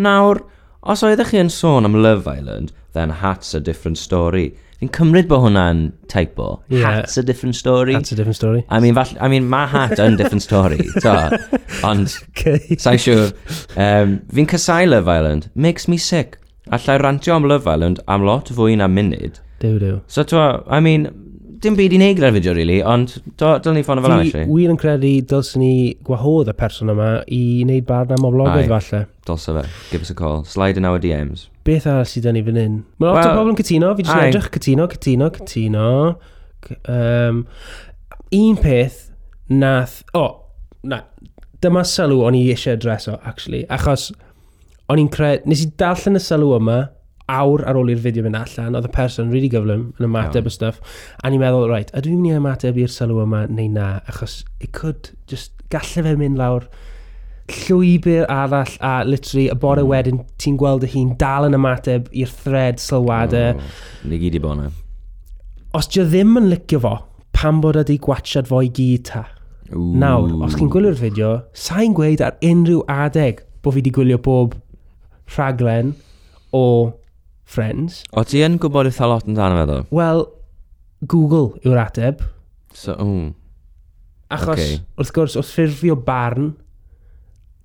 Nawr, 0.03 0.43
os 0.83 1.05
oeddech 1.07 1.33
chi 1.33 1.41
yn 1.43 1.53
sôn 1.53 1.89
am 1.89 1.97
Love 2.01 2.31
Island, 2.31 2.75
then 2.97 3.15
Hat's 3.23 3.55
a 3.55 3.61
Different 3.61 4.01
Story. 4.01 4.51
Fi'n 4.83 4.91
cymryd 4.91 5.29
bod 5.31 5.45
hwnna'n 5.45 5.85
teipo. 6.11 6.57
Yeah. 6.67 6.97
Hat's 6.97 7.15
a 7.17 7.23
different 7.23 7.55
story. 7.55 7.95
Hat's 7.95 8.11
a 8.11 8.17
different 8.19 8.35
story. 8.35 8.65
I 8.69 8.81
mean, 8.83 8.97
fall, 8.99 9.13
I 9.21 9.29
mean 9.31 9.47
mae 9.49 9.69
hat 9.71 10.01
yn 10.03 10.17
different 10.19 10.43
story. 10.43 10.83
to, 11.05 11.39
ond, 11.87 12.17
okay. 12.33 12.59
sa'n 12.83 12.99
siŵr. 12.99 13.31
Um, 13.79 14.17
fi'n 14.35 14.51
cysau 14.51 14.89
Love 14.91 15.07
Island. 15.07 15.53
Makes 15.55 15.87
me 15.87 16.01
sick. 16.03 16.42
Allai 16.71 16.99
rantio 17.03 17.35
am 17.35 17.45
Love 17.51 17.67
Island 17.67 18.01
am 18.07 18.23
lot 18.25 18.49
fwy 18.55 18.77
na 18.79 18.87
munud. 18.89 19.41
Dew, 19.61 19.79
dew. 19.79 20.01
So, 20.07 20.23
to, 20.23 20.63
I 20.71 20.79
mean, 20.81 21.09
dim 21.63 21.75
byd 21.79 21.93
i 21.95 21.99
neud 22.01 22.17
gyda'r 22.19 22.33
fideo, 22.35 22.55
really, 22.57 22.81
ond 22.83 23.17
dylwn 23.39 23.77
ni 23.79 23.83
ffonio 23.87 24.03
fel 24.03 24.15
yna, 24.15 24.25
actually. 24.27 24.47
wir 24.51 24.71
yn 24.73 24.79
credu 24.81 25.11
dylsyn 25.31 25.63
ni 25.63 25.73
gwahodd 26.07 26.51
y 26.51 26.55
person 26.59 26.91
yma 26.91 27.11
i 27.31 27.41
wneud 27.67 27.87
barn 27.87 28.15
am 28.17 28.27
oblogydd, 28.27 28.65
Aye. 28.65 28.71
falle. 28.73 29.03
Dylse 29.29 29.55
fe. 29.59 29.65
Give 29.93 30.03
us 30.07 30.11
a 30.11 30.17
call. 30.19 30.43
Slide 30.45 30.79
in 30.81 30.87
our 30.89 30.99
DMs. 31.03 31.49
Beth 31.67 31.87
arall 31.87 32.07
sydd 32.11 32.27
yn 32.31 32.39
ei 32.41 32.47
fan 32.47 32.59
hyn? 32.59 32.81
Mae 32.99 33.11
lot 33.13 33.21
o 33.21 33.29
Wel, 33.29 33.37
bobl 33.39 33.53
yn 33.55 33.59
cytuno, 33.63 33.93
fi 33.99 34.03
jyst 34.07 34.15
yn 34.17 34.23
aye. 34.25 34.33
edrych 34.33 34.51
cytuno, 34.59 34.89
cytuno, 34.97 35.31
cytuno. 35.39 35.89
C- 36.67 36.79
Um, 36.87 37.45
un 38.33 38.57
peth 38.63 39.09
nath... 39.51 40.03
O, 40.15 40.21
oh, 40.23 40.35
na, 40.87 41.01
dyma 41.63 41.83
sylw 41.87 42.21
o'n 42.27 42.37
i 42.39 42.45
eisiau 42.53 42.77
adreso, 42.79 43.17
actually, 43.27 43.65
achos 43.71 44.09
o'n 44.93 45.01
i'n 45.01 45.13
credu, 45.13 45.49
nes 45.49 45.65
i 45.65 45.71
darllen 45.81 46.19
y 46.19 46.23
sylw 46.23 46.53
yma, 46.59 46.79
awr 47.33 47.65
ar 47.71 47.79
ôl 47.79 47.91
i'r 47.93 48.01
fideo 48.03 48.27
mynd 48.27 48.37
allan, 48.37 48.77
oedd 48.77 48.89
y 48.89 48.93
person 48.93 49.31
really 49.33 49.49
gyflym 49.53 49.89
yn 49.97 50.09
ymateb 50.09 50.49
y 50.49 50.53
stuff, 50.53 50.81
a 51.23 51.31
ni'n 51.31 51.41
meddwl, 51.41 51.69
right, 51.71 51.93
ydw 51.97 52.13
i'n 52.13 52.21
mynd 52.21 52.33
i 52.35 52.41
ymateb 52.41 52.81
i'r 52.83 52.93
sylw 52.93 53.23
yma 53.25 53.47
neu 53.49 53.71
na, 53.73 53.93
achos 54.11 54.43
it 54.61 54.73
could 54.77 55.13
just, 55.31 55.55
gallu 55.73 56.05
fe 56.05 56.17
mynd 56.21 56.41
lawr 56.41 56.67
llwybr 57.53 58.27
arall 58.31 58.75
a 58.81 58.93
literally 59.05 59.49
y 59.51 59.57
bore 59.59 59.83
mm. 59.83 59.91
wedyn 59.91 60.21
ti'n 60.41 60.59
gweld 60.61 60.87
y 60.87 60.91
hun 60.93 61.15
dal 61.21 61.49
yn 61.49 61.57
ymateb 61.59 62.09
i'r 62.15 62.33
thread 62.43 62.81
sylwadau. 62.83 63.59
Oh, 63.59 64.09
ni 64.09 64.21
gyd 64.23 64.39
i 64.39 64.43
bona. 64.43 64.69
Os 65.77 65.89
ti 65.89 66.05
ddim 66.05 66.37
yn 66.41 66.51
licio 66.53 66.83
fo, 66.85 66.97
pam 67.35 67.63
bod 67.65 67.81
ydi 67.83 67.99
gwachad 68.03 68.51
fo 68.51 68.61
i 68.65 68.71
gyd 68.73 69.07
ta? 69.11 69.25
Ooh. 69.73 69.95
Nawr, 69.99 70.35
os 70.45 70.57
chi'n 70.59 70.71
gwylio'r 70.73 70.99
fideo, 71.01 71.33
sa'n 71.57 71.97
gweud 71.97 72.23
ar 72.25 72.37
unrhyw 72.45 72.85
adeg 72.93 73.41
bod 73.63 73.75
fi 73.75 73.81
wedi 73.81 73.95
gwylio 73.95 74.21
bob 74.23 74.59
rhaglen 75.37 75.95
o 76.53 76.65
Friends. 77.53 78.03
O 78.17 78.25
ti 78.25 78.41
yn 78.45 78.57
gwybod 78.61 78.89
eitha 78.89 79.09
lot 79.11 79.27
yn 79.29 79.37
dan 79.37 79.59
ddo? 79.67 79.83
Wel, 79.93 80.25
Google 81.05 81.59
yw'r 81.67 81.83
ateb. 81.83 82.23
So, 82.73 82.95
mm. 82.97 83.33
Achos, 84.33 84.55
okay. 84.55 84.79
wrth 84.97 85.13
gwrs, 85.13 85.37
wrth 85.37 85.51
ffurfio 85.53 85.97
barn, 86.07 86.53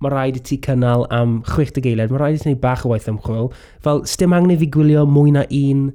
mae 0.04 0.12
rhaid 0.12 0.40
i 0.42 0.44
ti 0.44 0.58
cynnal 0.62 1.06
am 1.14 1.40
60 1.48 1.86
geiliad, 1.86 2.12
mae 2.12 2.20
rhaid 2.22 2.40
i 2.40 2.42
ti 2.42 2.50
wneud 2.50 2.62
bach 2.64 2.84
o 2.86 2.92
waith 2.92 3.08
ymchwil. 3.10 3.52
Fel, 3.86 4.04
sdim 4.10 4.36
angen 4.36 4.58
i 4.58 4.60
fi 4.60 4.68
gwylio 4.74 5.06
mwy 5.10 5.32
na 5.38 5.46
un 5.48 5.88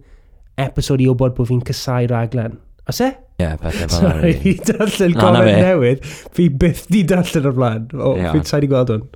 episod 0.62 1.02
i 1.02 1.10
wybod 1.10 1.36
bod 1.36 1.50
fi'n 1.50 1.60
cysau 1.68 2.08
raglen. 2.10 2.56
Os 2.90 2.98
e? 3.00 3.12
Ie, 3.38 3.44
yeah, 3.44 3.56
pethau 3.60 3.86
fel 3.86 3.98
yna. 4.00 4.12
Sorry, 4.18 4.54
darllen 4.66 5.16
gomen 5.18 5.50
newydd. 5.62 6.06
Fi 6.34 6.48
byth 6.62 6.86
di 6.90 7.02
darllen 7.06 7.48
o'r 7.50 7.56
blaen. 7.58 7.88
O, 7.94 8.14
yeah. 8.18 8.34
fi'n 8.34 8.46
sain 8.48 8.66
i 8.66 8.70
gweld 8.70 8.90
hwn. 8.94 9.06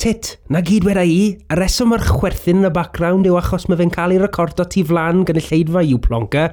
Tit, 0.00 0.34
na 0.52 0.62
gyd 0.64 0.86
weda 0.88 1.02
i, 1.04 1.18
y 1.36 1.56
reswm 1.58 1.92
ar 1.96 2.04
chwerthin 2.06 2.62
yn 2.62 2.70
y 2.70 2.72
background 2.72 3.28
yw 3.28 3.36
achos 3.40 3.66
mae 3.68 3.80
fe'n 3.80 3.92
cael 3.92 4.14
ei 4.14 4.20
recordo 4.22 4.64
ti 4.64 4.84
flan 4.88 5.26
gan 5.28 5.40
y 5.40 5.44
lleidfa 5.44 5.82
yw 5.84 6.00
plonca. 6.06 6.46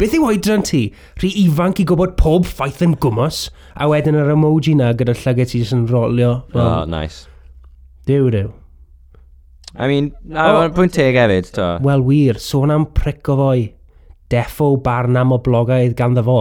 Beth 0.00 0.16
yw 0.16 0.24
oedran 0.30 0.64
ti? 0.64 0.86
Rhi 1.20 1.34
ifanc 1.44 1.82
i 1.82 1.86
gwybod 1.88 2.16
pob 2.20 2.48
ffaith 2.48 2.80
yn 2.84 2.96
gwmos, 3.00 3.44
a 3.76 3.90
wedyn 3.92 4.16
yr 4.16 4.32
emoji 4.32 4.72
na 4.78 4.94
gyda'r 4.96 5.20
llygau 5.20 5.50
ti 5.50 5.60
jyst 5.60 5.76
yn 5.76 5.84
rolio. 5.90 6.32
O, 6.56 6.64
oh, 6.64 6.80
nice. 6.88 7.26
Dew, 8.08 8.32
dew. 8.32 8.48
I 9.76 9.88
mean, 9.88 10.10
na, 10.24 10.48
oh. 10.52 10.72
pwynt 10.72 10.96
teg 10.96 11.16
hefyd, 11.16 11.52
to. 11.56 11.68
Wel 11.84 12.04
wir, 12.08 12.40
sôn 12.40 12.72
am 12.72 12.88
pric 12.96 13.28
o 13.32 13.36
foi 13.38 13.68
defo 14.32 14.74
barn 14.82 15.18
am 15.20 15.34
o 15.34 15.38
blogaidd 15.44 15.96
ganddo 15.98 16.24
fo, 16.26 16.38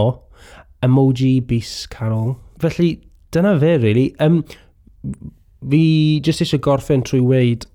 emoji 0.86 1.40
bus 1.48 1.86
canol. 1.92 2.36
Felly, 2.62 2.94
dyna 3.32 3.58
fe, 3.60 3.76
really. 3.82 4.08
Um, 4.20 4.42
fi 5.70 5.84
jyst 6.26 6.46
eisiau 6.46 6.62
gorffen 6.64 7.04
trwy 7.06 7.22
weid 7.26 7.68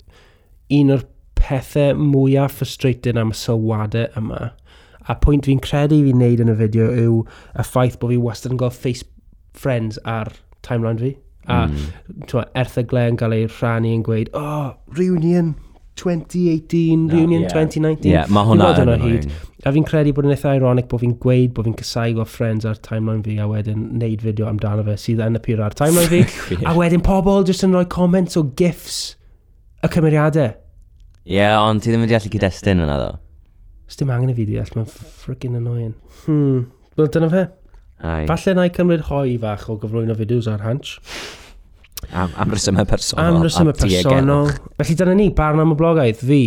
un 0.75 0.95
o'r 0.95 1.05
pethau 1.39 1.95
mwyaf 1.99 2.59
frustrating 2.61 3.21
am 3.21 3.35
y 3.35 3.39
sylwadau 3.39 4.09
yma. 4.19 4.51
A 5.07 5.15
pwynt 5.23 5.47
fi'n 5.47 5.63
credu 5.63 6.01
fi'n 6.03 6.19
neud 6.19 6.43
yn 6.43 6.51
y 6.51 6.57
fideo 6.59 6.89
yw 7.05 7.21
y 7.55 7.67
ffaith 7.67 8.01
bod 8.01 8.15
fi 8.15 8.19
wastad 8.23 8.57
yn 8.57 8.61
gael 8.63 8.75
face 8.75 9.07
friends 9.57 10.01
ar 10.05 10.33
timeline 10.67 10.99
fi. 11.03 11.13
A 11.47 11.67
mm. 11.69 12.33
erthyglau 12.59 13.13
yn 13.13 13.21
cael 13.21 13.37
ei 13.37 13.47
rhannu 13.47 13.93
yn 13.95 14.03
gweud, 14.07 14.33
oh, 14.35 14.73
reunion, 14.99 15.55
2018 15.97 17.07
no, 17.07 17.15
reunion, 17.15 17.43
yeah. 17.43 17.53
2019. 17.53 18.11
Yeah, 18.13 18.31
mae 18.33 18.49
hwnna 18.51 18.71
yn 18.83 18.93
o'n 18.93 19.05
hyd. 19.05 19.29
A 19.67 19.73
fi'n 19.75 19.87
credu 19.89 20.13
bod 20.15 20.29
yn 20.29 20.35
eitha 20.35 20.53
ironic 20.59 20.87
bod 20.91 21.03
fi'n 21.03 21.17
gweud 21.23 21.55
bod 21.57 21.67
fi'n 21.67 21.77
cysau 21.81 22.15
gweld 22.19 22.31
friends 22.31 22.69
ar 22.69 22.79
timeline 22.85 23.25
fi 23.27 23.39
a 23.43 23.49
wedyn 23.51 23.89
neud 23.99 24.23
fideo 24.23 24.47
amdano 24.51 24.85
fe 24.87 24.95
sydd 25.01 25.25
yn 25.25 25.39
appear 25.41 25.63
ar 25.65 25.75
timeline 25.79 26.11
fi. 26.13 26.61
a 26.71 26.77
wedyn 26.77 27.03
pobl 27.07 27.47
jyst 27.49 27.67
yn 27.67 27.75
rhoi 27.75 27.87
comments 27.97 28.39
o 28.39 28.45
gifs 28.61 29.17
y 29.83 29.91
cymeriadau. 29.97 30.53
Ie, 31.27 31.41
yeah, 31.41 31.57
ond 31.59 31.83
ti 31.83 31.91
ddim 31.91 32.05
wedi 32.05 32.15
allu 32.19 32.31
cyd-destun 32.31 32.85
yna 32.85 32.99
ddo. 33.01 33.15
Os 33.87 33.99
dim 33.99 34.11
angen 34.15 34.31
i 34.31 34.37
fi 34.37 34.47
deall, 34.47 34.71
mae'n 34.77 34.91
ffrickin 34.91 35.57
annoying. 35.59 35.95
Hmm, 36.27 36.69
wel 36.99 37.11
dyna 37.15 37.31
fe. 37.33 37.47
Ai. 38.05 38.27
Falle 38.29 38.55
na 38.55 38.67
i 38.69 38.73
cymryd 38.77 39.07
hoi 39.09 39.37
fach 39.43 39.67
o 39.73 39.79
gyflwyno 39.81 40.15
fideos 40.19 40.49
ar 40.53 40.63
Hanch. 40.67 40.99
Am, 42.13 42.33
am 42.37 42.55
rysymau 42.55 42.87
personol. 42.89 43.37
Am 43.37 43.45
rysymau 43.45 43.77
personol. 43.77 44.51
Felly 44.81 44.99
dyna 44.99 45.15
ni, 45.19 45.31
barn 45.35 45.63
am 45.63 45.75
y 45.75 45.79
blogaidd, 45.79 46.21
fi, 46.21 46.43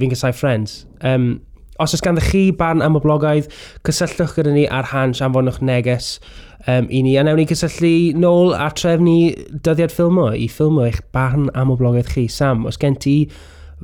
fi'n 0.00 0.12
gysau 0.12 0.34
friends. 0.36 0.82
Um, 1.00 1.38
os 1.78 1.94
oes 1.94 2.02
ganddo 2.02 2.24
chi 2.24 2.48
barn 2.58 2.82
am 2.82 2.98
y 2.98 3.02
blogaidd, 3.04 3.48
cysylltwch 3.86 4.36
gyda 4.38 4.54
ni 4.54 4.66
ar 4.74 4.90
hans 4.92 5.22
anfonwch 5.24 5.60
neges 5.62 6.16
um, 6.66 6.88
i 6.90 7.02
ni. 7.06 7.14
A 7.18 7.24
newn 7.26 7.38
ni 7.40 7.46
cysylltu 7.48 8.18
nôl 8.18 8.54
a 8.56 8.68
trefnu 8.74 9.18
dyddiad 9.54 9.94
ffilmo 9.94 10.30
i 10.34 10.48
ffilmo 10.50 10.84
eich 10.88 11.00
barn 11.14 11.48
am 11.58 11.72
y 11.74 11.78
blogaidd 11.78 12.12
chi. 12.14 12.26
Sam, 12.32 12.66
os 12.68 12.80
gen 12.80 12.98
ti 12.98 13.16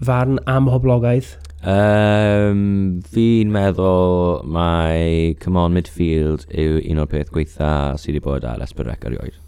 farn 0.02 0.40
am 0.50 0.70
y 0.70 0.80
blogaidd? 0.82 1.34
Um, 1.64 3.00
fi'n 3.08 3.48
meddwl 3.54 4.42
mae 4.52 5.32
Come 5.40 5.62
On 5.62 5.72
Midfield 5.72 6.44
yw 6.52 6.82
un 6.90 7.00
o'r 7.00 7.08
peth 7.08 7.30
gweitha 7.32 7.70
sydd 7.96 8.18
wedi 8.18 8.24
bod 8.26 8.44
ar 8.44 8.60
Esbyrrec 8.66 9.06
erioed. 9.08 9.38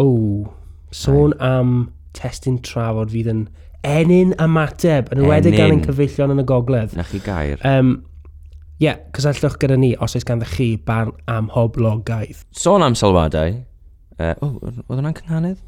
O, 0.00 0.08
sôn 0.94 1.34
am 1.42 1.90
testyn 2.16 2.58
trafod 2.66 3.12
fydd 3.12 3.30
yn 3.30 3.42
enyn 3.86 4.34
ymateb, 4.42 5.08
yn 5.14 5.24
ywedig 5.24 5.56
gan 5.56 5.74
ein 5.74 5.82
cyfeillion 5.86 6.34
yn 6.34 6.42
y 6.42 6.46
gogledd. 6.48 6.94
Na 6.98 7.06
chi 7.06 7.22
gair. 7.24 7.60
Um, 7.66 8.00
Ie, 8.80 8.86
yeah, 8.86 9.00
cysylltwch 9.12 9.58
gyda 9.60 9.76
ni 9.76 9.90
os 10.00 10.14
oes 10.16 10.24
ganddo 10.24 10.46
chi 10.48 10.70
barn 10.80 11.10
am 11.28 11.50
hoblogaidd. 11.52 12.46
Sôn 12.56 12.80
am 12.80 12.94
sylwadau. 12.96 13.58
Uh, 14.16 14.32
oh, 14.40 14.54
oedd 14.64 14.78
hwnna'n 14.88 15.16
cynghanedd? 15.18 15.58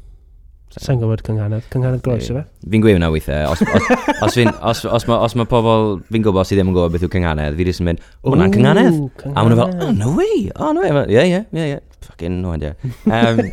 Sa'n 0.73 0.97
gwybod 0.97 1.21
cynghanedd. 1.21 1.67
Cynghanedd 1.69 2.01
groes 2.05 2.31
yma? 2.33 2.41
E? 2.47 2.71
Fi'n 2.73 2.81
gweud 2.81 2.97
hwnna 2.97 3.11
weithiau. 3.13 3.51
Os, 3.53 3.61
os, 3.61 3.91
os, 4.15 4.33
fin, 4.33 4.49
os, 4.49 4.81
os, 4.89 5.05
ma, 5.05 5.19
os 5.27 5.35
mae 5.37 5.45
pobl 5.49 5.99
fi'n 6.09 6.25
gwybod 6.25 6.49
sydd 6.49 6.57
ddim 6.57 6.71
yn 6.71 6.77
gwybod 6.79 6.95
beth 6.95 7.05
yw 7.05 7.11
cynghanedd, 7.13 7.57
fi 7.59 7.67
ddim 7.67 7.83
yn 7.83 7.89
mynd, 7.91 8.01
o, 8.23 8.31
hwnna'n 8.31 8.55
cynghanedd. 8.55 8.97
A 9.29 9.35
maen 9.35 9.53
nhw 9.53 9.59
fel, 9.61 9.75
oh, 9.77 9.91
no 9.99 10.13
way, 10.17 10.39
oh, 10.57 10.71
no 10.73 10.81
way. 10.81 11.05
Ie, 11.13 11.27
ie, 11.29 11.43
ie, 11.53 11.67
ie. 11.75 11.81
Fucking 12.07 12.41
no 12.41 12.55
idea. 12.57 12.73
Um, 13.05 13.43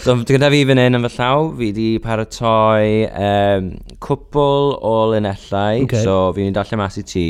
So, 0.00 0.16
gyda 0.26 0.48
fi 0.50 0.62
fan 0.68 0.80
hyn 0.80 0.98
yn 0.98 1.04
fy 1.06 1.12
llaw, 1.18 1.48
fi 1.58 1.68
wedi 1.68 1.88
paratoi 2.02 3.08
um, 3.12 3.68
cwpl 4.02 4.72
o 4.80 4.94
linellau. 5.12 5.84
Okay. 5.84 6.02
So, 6.06 6.32
fi'n 6.36 6.48
mynd 6.48 6.60
allan 6.62 6.80
mas 6.80 6.98
i 6.98 7.04
ti. 7.06 7.26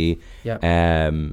Yep. 0.47 0.63
Um, 0.63 1.25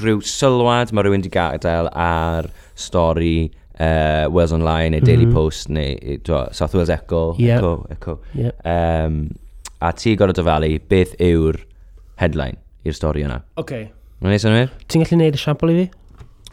rhyw 0.00 0.24
sylwad 0.26 0.90
mae 0.90 1.06
rhywun 1.06 1.22
wedi 1.22 1.30
gadael 1.34 1.90
ar 1.92 2.48
stori 2.74 3.52
uh, 3.78 4.26
Wales 4.34 4.52
Online 4.56 4.90
neu 4.96 5.04
Daily 5.04 5.26
mm 5.26 5.30
-hmm. 5.30 5.34
Post 5.34 5.68
neu 5.68 6.18
dwa, 6.24 6.48
South 6.52 6.74
Wales 6.74 6.90
Echo. 6.90 7.36
Yep. 7.38 7.58
Echo, 7.58 7.86
Echo. 7.90 8.20
Yep. 8.34 8.66
Um, 8.66 9.28
a 9.80 9.92
ti 9.92 10.16
gorau 10.16 10.32
dyfalu 10.32 10.78
beth 10.88 11.14
yw'r 11.20 11.60
headline 12.16 12.56
i'r 12.84 12.96
stori 12.96 13.24
yna. 13.24 13.42
Okay. 13.56 13.90
Mae'n 14.20 14.32
neud 14.34 14.42
synwyr? 14.42 14.70
Ti'n 14.88 15.04
gallu 15.04 15.18
neud 15.20 15.36
y 15.36 15.40
siampl 15.40 15.72
i 15.72 15.76
fi? 15.78 15.90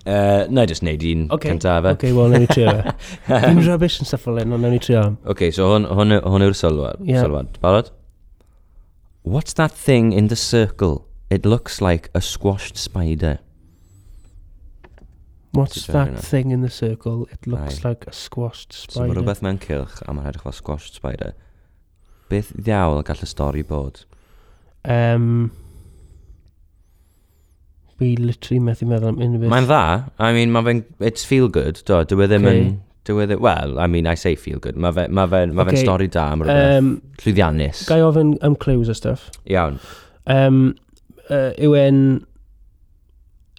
Uh, 0.02 0.48
na 0.50 0.64
jyst 0.66 0.82
just 0.82 0.84
neud 0.88 1.04
un 1.06 1.28
okay. 1.30 1.52
cyntaf. 1.52 1.86
Oce, 1.86 1.94
okay, 1.94 2.14
wel, 2.18 2.32
nawn 2.34 2.42
ni 2.42 2.50
trio. 2.50 2.72
Fi'n 3.28 3.62
rubbish 3.68 4.00
yn 4.02 4.10
stuff 4.10 4.24
fel 4.26 4.40
hyn, 4.42 4.56
ond 4.56 4.66
nawn 4.66 4.74
ni 4.74 4.82
trio. 4.82 5.04
Ok, 5.22 5.36
okay, 5.36 5.52
so 5.54 5.68
hwn, 5.70 5.86
hwn, 5.92 6.18
hwn 6.26 6.46
yw'r 6.48 6.58
sylwad. 6.58 7.04
Yeah. 7.06 7.22
sylwad. 7.22 7.60
Barod? 7.62 7.92
What's 9.22 9.54
that 9.62 9.72
thing 9.72 10.12
in 10.12 10.28
the 10.34 10.40
circle? 10.40 11.06
It 11.30 11.46
looks 11.46 11.82
like 11.82 12.10
a 12.16 12.22
squashed 12.22 12.78
spider. 12.78 13.38
What's 15.54 15.86
that 15.88 16.16
yna. 16.16 16.20
thing 16.20 16.52
in 16.52 16.62
the 16.62 16.70
circle? 16.70 17.28
It 17.32 17.46
looks 17.46 17.86
Aye. 17.86 17.90
like 17.90 18.08
a 18.08 18.14
squashed 18.14 18.74
spider. 18.74 18.94
So 18.94 19.08
mae 19.08 19.20
rhywbeth 19.20 19.44
mewn 19.46 19.60
cilch 19.62 20.02
a 20.08 20.16
mae'n 20.16 20.32
edrych 20.32 20.48
fel 20.48 20.56
squashed 20.56 20.98
spider. 20.98 21.36
Beth 22.32 22.54
ddiawl 22.56 23.04
gall 23.06 23.22
y 23.22 23.30
stori 23.30 23.64
bod? 23.68 24.06
Um, 24.82 25.52
fi 28.02 28.16
literally 28.20 28.60
methu 28.66 28.88
meddwl 28.90 29.14
am 29.14 29.20
unrhyw 29.22 29.44
beth. 29.44 29.52
Mae'n 29.54 29.68
dda. 29.70 29.82
I 30.20 30.32
mean, 30.36 30.54
mae 30.54 30.66
fe'n... 30.68 30.80
It's 31.12 31.28
feel 31.28 31.50
good. 31.54 31.82
Do, 31.88 32.02
dwi 32.10 32.26
e 32.26 32.30
ddim 32.32 32.48
okay. 32.48 32.64
yn... 32.64 32.72
Dwi 33.08 33.26
e 33.26 33.28
ddim... 33.30 33.44
Well, 33.46 33.78
I 33.80 33.88
mean, 33.92 34.10
I 34.10 34.16
say 34.18 34.34
feel 34.36 34.62
good. 34.64 34.80
Mae 34.82 34.96
fe'n 34.98 35.14
ma 35.18 35.28
fe, 35.30 35.44
ma 35.52 35.66
fe 35.68 35.76
okay. 35.76 35.84
stori 35.86 36.10
da 36.12 36.32
am 36.34 36.44
rhywbeth. 36.46 36.78
Um, 36.80 36.90
Llwyddiannus. 37.22 37.84
Gai 37.90 38.00
ofyn 38.06 38.34
am 38.46 38.58
clues 38.66 38.90
a 38.90 38.98
stuff. 38.98 39.30
Iawn. 39.50 39.78
Um, 40.32 40.64
uh, 41.30 41.52
yw 41.62 41.78
e'n 41.80 42.02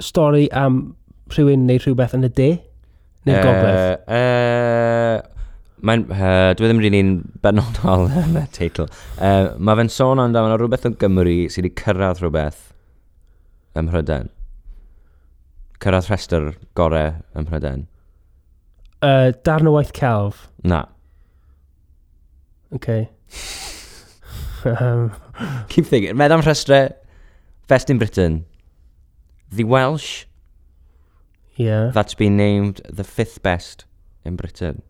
stori 0.03 0.49
am 0.65 0.83
rhywun 1.33 1.69
neu 1.71 1.79
rhywbeth 1.83 2.19
yn 2.19 2.27
y 2.27 2.33
de? 2.43 2.51
Neu 3.29 3.39
uh, 3.39 3.45
gogledd? 3.47 4.11
Uh, 4.19 5.31
Mae'n... 5.83 6.05
Uh, 6.11 6.51
dwi 6.59 6.67
e 6.67 6.73
ddim 6.73 6.83
rili'n 6.83 7.15
benodol 7.43 8.11
yn 8.11 8.37
y 8.39 8.45
teitl. 8.55 8.91
Uh, 9.17 9.55
mae 9.59 9.79
fe'n 9.81 9.91
sôn 9.91 10.23
amdano 10.23 10.59
rhywbeth 10.59 10.91
o 10.91 10.95
Gymru 10.99 11.39
sydd 11.47 11.67
wedi 11.67 11.75
cyrraedd 11.83 12.23
rhywbeth 12.23 12.72
ym 13.77 13.89
Mhryden? 13.89 14.31
Cyrraedd 15.83 16.09
rhestr 16.11 16.53
gorau 16.79 17.15
ym 17.37 17.47
Mhryden? 17.49 17.87
Uh, 19.03 19.33
darn 19.45 19.67
o 19.67 19.75
waith 19.75 19.93
celf. 19.97 20.49
Na. 20.65 20.85
Okay. 22.73 23.09
um. 24.65 25.11
Keep 25.69 25.87
thinking. 25.87 26.17
Med 26.17 26.33
am 26.33 26.41
rhestrau 26.41 26.93
Best 27.69 27.91
in 27.91 27.99
Britain. 27.99 28.45
The 29.51 29.65
Welsh. 29.65 30.27
Yeah. 31.57 31.91
That's 31.91 32.15
been 32.15 32.37
named 32.37 32.81
the 32.89 33.05
fifth 33.05 33.43
best 33.43 33.85
in 34.25 34.37
Britain. 34.37 34.83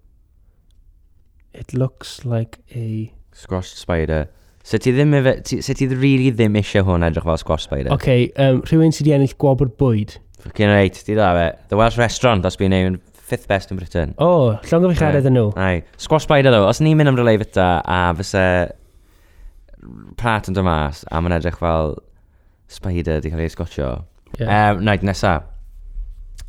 It 1.52 1.74
looks 1.74 2.24
like 2.24 2.58
a... 2.74 3.12
Squashed 3.32 3.76
spider. 3.76 4.30
So 4.62 4.78
ti 4.78 4.92
ddim 4.94 5.14
efe, 5.18 5.36
ti, 5.46 5.60
so 5.64 5.74
ti 5.74 5.88
really 5.90 6.30
ddim 6.30 6.58
eisiau 6.60 6.86
hwn 6.86 7.06
edrych 7.06 7.26
fel 7.26 7.40
squash 7.40 7.66
spider? 7.66 7.94
Okay, 7.96 8.28
um, 8.38 8.60
rhywun 8.68 8.94
sydd 8.94 9.08
wedi 9.08 9.16
ennill 9.16 9.38
gwobr 9.42 9.72
bwyd. 9.80 10.18
Fucking 10.42 10.70
right, 10.70 10.94
ti 10.94 11.16
da 11.18 11.32
fe. 11.34 11.48
The 11.70 11.78
Welsh 11.78 11.98
Restaurant, 11.98 12.42
that's 12.42 12.56
been 12.56 12.70
named 12.70 13.00
fifth 13.14 13.48
best 13.48 13.70
in 13.70 13.76
Britain. 13.76 14.14
O, 14.18 14.28
oh, 14.28 14.60
llongo 14.68 14.92
fi 14.92 15.00
chared 15.00 15.26
yn 15.26 15.38
nhw. 15.38 15.50
Ai, 15.58 15.82
squash 15.96 16.26
spider 16.28 16.54
ddo, 16.54 16.66
os 16.68 16.82
ni'n 16.84 16.98
mynd 16.98 17.12
am 17.12 17.18
rylai 17.18 17.38
fyta 17.42 17.66
a 17.82 18.00
fysa 18.18 18.46
prat 20.20 20.50
yn 20.50 20.56
dymas 20.58 21.02
a 21.10 21.20
mae'n 21.22 21.38
edrych 21.38 21.58
fel 21.58 21.96
spider 22.70 23.22
di 23.22 23.32
cael 23.32 23.42
ei 23.42 23.50
sgotio. 23.50 23.88
Yeah. 24.38 24.72
Um, 24.72 24.84
Naid 24.86 25.02
nesa. 25.06 25.42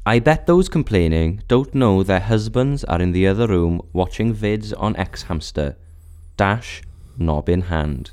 I 0.05 0.19
bet 0.19 0.47
those 0.47 0.69
complaining 0.69 1.41
don't 1.47 1.73
know 1.73 2.03
their 2.03 2.19
husbands 2.19 2.83
are 2.83 3.01
in 3.01 3.13
the 3.13 3.25
other 3.27 3.47
room 3.47 3.81
watching 3.93 4.35
vids 4.35 4.73
on 4.77 4.95
X-Hamster. 4.97 5.77
Dash, 6.35 6.81
knob 7.17 7.49
in 7.49 7.61
hand. 7.61 8.11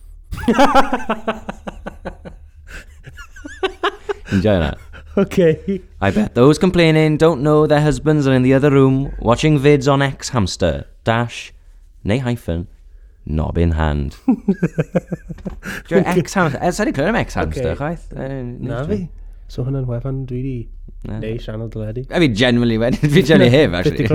Enjoy 4.32 4.58
that. 4.58 4.78
Okay. 5.16 5.82
I 6.00 6.10
bet 6.10 6.34
those 6.34 6.58
complaining 6.58 7.16
don't 7.16 7.42
know 7.42 7.66
their 7.66 7.80
husbands 7.80 8.26
are 8.28 8.32
in 8.32 8.42
the 8.42 8.54
other 8.54 8.70
room 8.70 9.12
watching 9.18 9.58
vids 9.58 9.90
on 9.92 10.02
X 10.02 10.28
hamster 10.28 10.86
dash 11.04 11.52
neu 12.04 12.20
hyphen 12.20 12.68
knob 13.26 13.58
eh, 13.58 13.62
in 13.62 13.72
hand. 13.72 14.16
Dwi'n 15.88 16.06
X 16.06 16.34
hamster. 16.34 16.58
Ers 16.62 16.78
ydy 16.80 16.94
clywed 16.94 17.08
am 17.08 17.16
X 17.16 17.34
hamster, 17.34 17.70
okay. 17.70 17.80
chwaith? 17.82 18.06
Eh, 18.16 18.42
na 18.70 18.84
fi. 18.86 19.08
So 19.50 19.64
hwnna'n 19.66 19.86
wefan 19.90 20.24
dwi 20.30 20.42
di 20.46 20.56
neu 21.10 21.36
sianel 21.42 21.70
dyledu. 21.74 22.06
I 22.14 22.18
mean, 22.22 22.34
generally, 22.34 22.78
fi 22.78 23.22
generally 23.22 23.50
hef, 23.50 23.72
actually. 23.74 24.06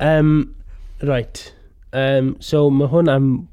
Um, 0.00 0.54
right. 1.02 1.52
Um, 1.92 2.36
so 2.40 2.68
mae 2.70 2.90
hwn 2.90 3.08
am 3.14 3.48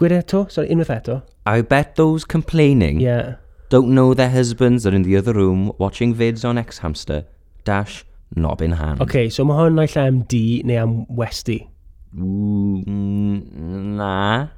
Gwyd 0.00 0.12
eto? 0.16 0.46
Sorry, 0.50 0.68
unwaith 0.72 0.92
eto? 0.94 1.20
I 1.46 1.60
bet 1.62 1.96
those 1.96 2.24
complaining 2.24 3.00
Yeah. 3.00 3.34
don't 3.68 3.90
know 3.94 4.14
their 4.14 4.30
husbands 4.30 4.86
are 4.86 4.94
in 4.94 5.02
the 5.02 5.16
other 5.16 5.32
room 5.34 5.72
watching 5.78 6.14
vids 6.14 6.44
on 6.48 6.58
X-Hamster, 6.58 7.24
dash, 7.64 8.04
knob 8.34 8.62
in 8.62 8.72
hand. 8.72 9.00
OK, 9.02 9.28
so 9.28 9.44
mae 9.44 9.58
hwn 9.60 9.76
naill 9.78 9.96
am 10.02 10.22
D 10.32 10.62
neu 10.64 10.78
am 10.82 10.94
Westy. 11.08 11.58
Ooh, 12.18 12.82
mm, 12.86 13.96
na. 14.00 14.48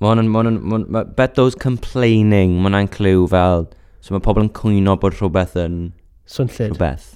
Mae 0.00 0.10
hwn 0.14 0.22
yn, 0.24 0.28
ma 0.32 0.40
hwn 0.42 0.50
yn, 0.52 0.58
ma 0.62 0.76
hwn- 0.78 0.88
ma- 0.96 1.04
bet 1.20 1.34
those 1.38 1.54
complaining, 1.54 2.56
mae 2.62 2.70
hwnna'n 2.70 2.90
clyw 2.96 3.28
fel, 3.30 3.68
so 4.00 4.14
mae 4.16 4.24
pobl 4.24 4.42
yn 4.46 4.50
cwyno 4.60 4.96
bod 5.02 5.18
rhywbeth 5.20 5.56
yn 5.66 5.78
Swnllid. 6.26 6.72
rhywbeth. 6.74 7.08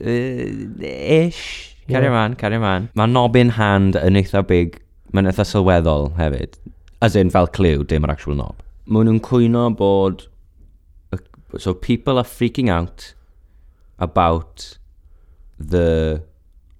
Uh, 0.00 0.84
ish. 0.86 1.76
Carry 1.88 2.04
Yeah. 2.06 2.10
man, 2.14 2.34
carry 2.36 2.58
man. 2.58 2.88
Mae 2.94 3.06
knob 3.06 3.36
in 3.36 3.50
hand 3.50 3.96
yn 3.96 4.14
eitha 4.16 4.46
big 4.46 4.80
Mae'n 5.10 5.30
eitha 5.30 5.46
sylweddol 5.46 6.12
hefyd. 6.18 6.58
As 7.02 7.16
in, 7.18 7.32
fel 7.34 7.48
clyw, 7.56 7.84
dim 7.88 8.06
yr 8.06 8.12
actual 8.14 8.36
knob. 8.38 8.60
Mae 8.86 9.06
nhw'n 9.06 9.22
cwyno 9.24 9.68
bod... 9.76 10.26
So, 11.58 11.74
people 11.74 12.18
are 12.20 12.26
freaking 12.26 12.70
out 12.70 13.14
about 13.98 14.78
the... 15.58 16.22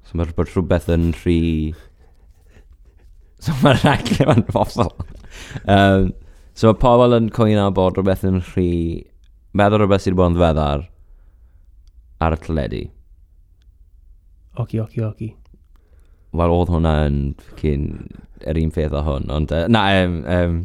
So, 0.07 0.19
mae 0.19 0.31
bod 0.37 0.53
rhywbeth 0.53 0.91
yn 0.93 1.11
rhy... 1.23 1.41
So, 3.41 3.57
mae'r 3.65 3.83
rhaglen 3.83 4.43
yn 4.43 4.47
fosol. 4.53 4.93
um, 5.65 6.13
so, 6.55 6.71
mae 6.71 6.79
pobl 6.85 7.17
yn 7.19 7.31
cwyno 7.35 7.67
bod 7.75 7.99
rhywbeth 7.99 8.27
yn 8.31 8.41
rhy... 8.53 8.71
Meddwl 9.59 9.83
rhywbeth 9.83 10.07
sydd 10.07 10.15
wedi 10.15 10.21
bod 10.23 10.31
yn 10.31 10.39
ddiweddar 10.39 10.87
ar 12.21 12.37
y 12.37 12.43
teledu. 12.45 12.83
Oci, 14.61 14.79
oci, 14.83 15.03
oci. 15.03 15.31
Wel, 16.37 16.53
oedd 16.55 16.71
hwnna 16.71 16.93
yn 17.09 17.23
cyn 17.59 17.87
yr 18.47 18.59
un 18.61 18.75
peth 18.75 18.95
o 18.95 19.03
hwn, 19.07 19.27
ond... 19.35 19.51
Uh, 19.51 19.65
na, 19.73 19.87
um, 20.05 20.21
um, 20.31 20.61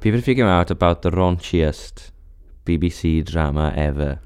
people 0.00 0.18
are 0.18 0.26
figuring 0.26 0.50
out 0.50 0.70
about 0.70 1.02
the 1.02 1.10
raunchiest 1.10 2.10
BBC 2.66 3.24
drama 3.24 3.72
ever. 3.76 4.18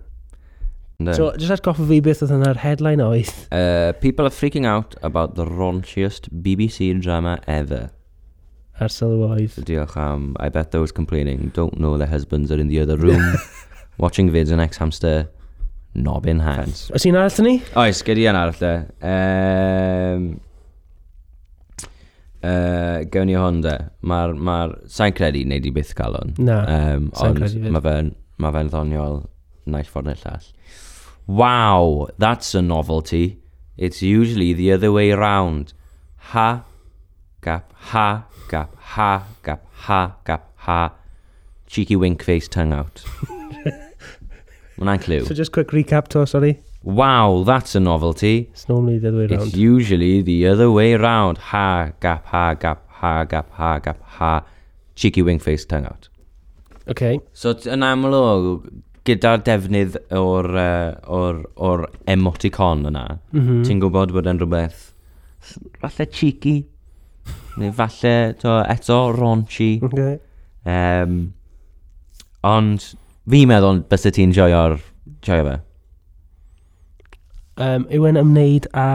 No. 0.99 1.12
So, 1.12 1.32
just 1.37 1.52
atgoffa 1.52 1.85
fi 1.87 2.00
beth 2.00 2.23
oedd 2.25 2.32
yna'r 2.38 2.58
headline 2.62 3.04
oedd. 3.04 3.30
Uh, 3.52 3.92
people 4.00 4.26
are 4.26 4.32
freaking 4.32 4.66
out 4.66 4.96
about 5.04 5.37
the 5.37 5.44
raunchiest 5.44 6.30
BBC 6.42 6.94
drama 7.04 7.37
ever. 7.46 7.90
Ar 8.80 8.92
sylw 8.92 9.26
oedd. 9.28 9.61
Diolch 9.68 9.96
am, 10.00 10.30
I 10.40 10.49
bet 10.52 10.73
those 10.73 10.92
complaining 10.92 11.50
don't 11.54 11.78
know 11.78 11.96
their 11.96 12.11
husbands 12.11 12.50
are 12.50 12.61
in 12.61 12.68
the 12.68 12.80
other 12.80 12.96
room, 12.96 13.37
watching 13.99 14.30
vids 14.32 14.52
on 14.52 14.61
X-Hamster, 14.61 15.28
knob 15.94 16.26
in 16.26 16.40
hands. 16.40 16.90
Oes 16.94 17.06
un 17.06 17.20
arall 17.20 17.44
ni? 17.44 17.61
Oes, 17.76 18.02
gyda 18.04 18.26
i'n 18.26 18.40
arall 18.40 18.61
de. 18.61 18.73
Um, 19.12 20.26
uh, 22.43 23.05
gewn 23.12 23.31
ni 23.31 23.37
Honda, 23.38 23.76
mae'r... 24.02 24.35
Ma 24.37 24.59
sa'n 24.90 25.14
credu 25.16 25.45
wneud 25.47 25.66
i 25.69 25.73
byth 25.76 25.95
cael 25.99 26.19
hwn. 26.19 26.37
Na, 26.49 26.61
um, 26.66 27.11
sa'n 27.16 27.38
credu 27.38 27.62
fydd. 27.62 27.73
Mae 27.75 27.85
fe'n 27.87 28.12
ma 28.43 28.52
fe 28.52 28.64
ddoniol 28.69 29.19
naill 29.73 29.90
ffordd 29.90 30.11
neu 30.11 30.21
llall. 30.23 30.52
Wow, 31.26 32.09
that's 32.19 32.55
a 32.55 32.62
novelty. 32.62 33.40
It's 33.76 34.02
usually 34.02 34.52
the 34.52 34.73
other 34.73 34.93
way 34.93 35.11
round. 35.12 35.73
Ha, 36.33 36.64
gap, 37.43 37.73
ha, 37.93 38.26
gap, 38.49 38.76
ha, 38.95 39.11
gap, 39.43 39.66
ha, 39.87 40.16
gap, 40.25 40.52
ha. 40.69 40.93
Cheeky 41.66 41.97
wink 41.97 42.23
face 42.23 42.49
tongue 42.49 42.73
out. 42.73 43.05
Mae'n 44.78 45.00
clue. 45.00 45.25
So 45.25 45.35
just 45.35 45.52
quick 45.52 45.69
recap 45.69 46.09
to, 46.09 46.26
sorry. 46.26 46.61
Wow, 46.87 47.43
that's 47.45 47.75
a 47.75 47.81
novelty. 47.81 48.49
It's 48.52 48.69
normally 48.69 48.99
the 48.99 49.09
other 49.09 49.19
way 49.19 49.25
around. 49.26 49.47
It's 49.49 49.57
usually 49.57 50.23
the 50.23 50.47
other 50.47 50.71
way 50.71 50.95
around. 50.95 51.38
Ha, 51.50 51.90
gap, 51.99 52.26
ha, 52.26 52.55
gap, 52.55 52.88
ha, 52.88 53.25
gap, 53.25 53.50
ha, 53.50 53.78
gap, 53.81 54.00
ha. 54.02 54.45
Cheeky 54.95 55.23
wing 55.23 55.40
face 55.40 55.64
tongue 55.64 55.85
out. 55.85 56.09
Okay. 56.87 57.19
So 57.33 57.57
yn 57.66 57.83
amlwg, 57.83 58.71
gyda'r 59.07 59.43
defnydd 59.43 59.99
o'r, 60.14 60.50
uh, 60.55 60.95
or, 61.11 61.43
or 61.57 61.88
emoticon 62.07 62.87
yna, 62.87 63.19
mm 63.35 63.43
-hmm. 63.43 63.64
ti'n 63.66 63.83
gwybod 63.83 64.14
bod 64.14 64.31
yn 64.31 64.38
rhywbeth 64.38 64.93
falle 65.81 66.07
cheeky, 66.07 66.57
neu 67.59 67.73
falle 67.75 68.14
to, 68.40 68.57
eto 68.70 69.01
raunchy. 69.16 69.72
Okay. 69.83 70.18
Um, 70.66 71.18
ond 72.46 72.92
fi'n 73.27 73.51
meddwl 73.51 73.83
bys 73.90 74.07
ti'n 74.07 74.35
joio'r 74.35 74.79
joio 75.27 75.46
fe. 75.51 75.57
Um, 77.57 77.87
yw 77.88 78.05
yn 78.11 78.21
ymwneud 78.21 78.66
â... 78.77 78.88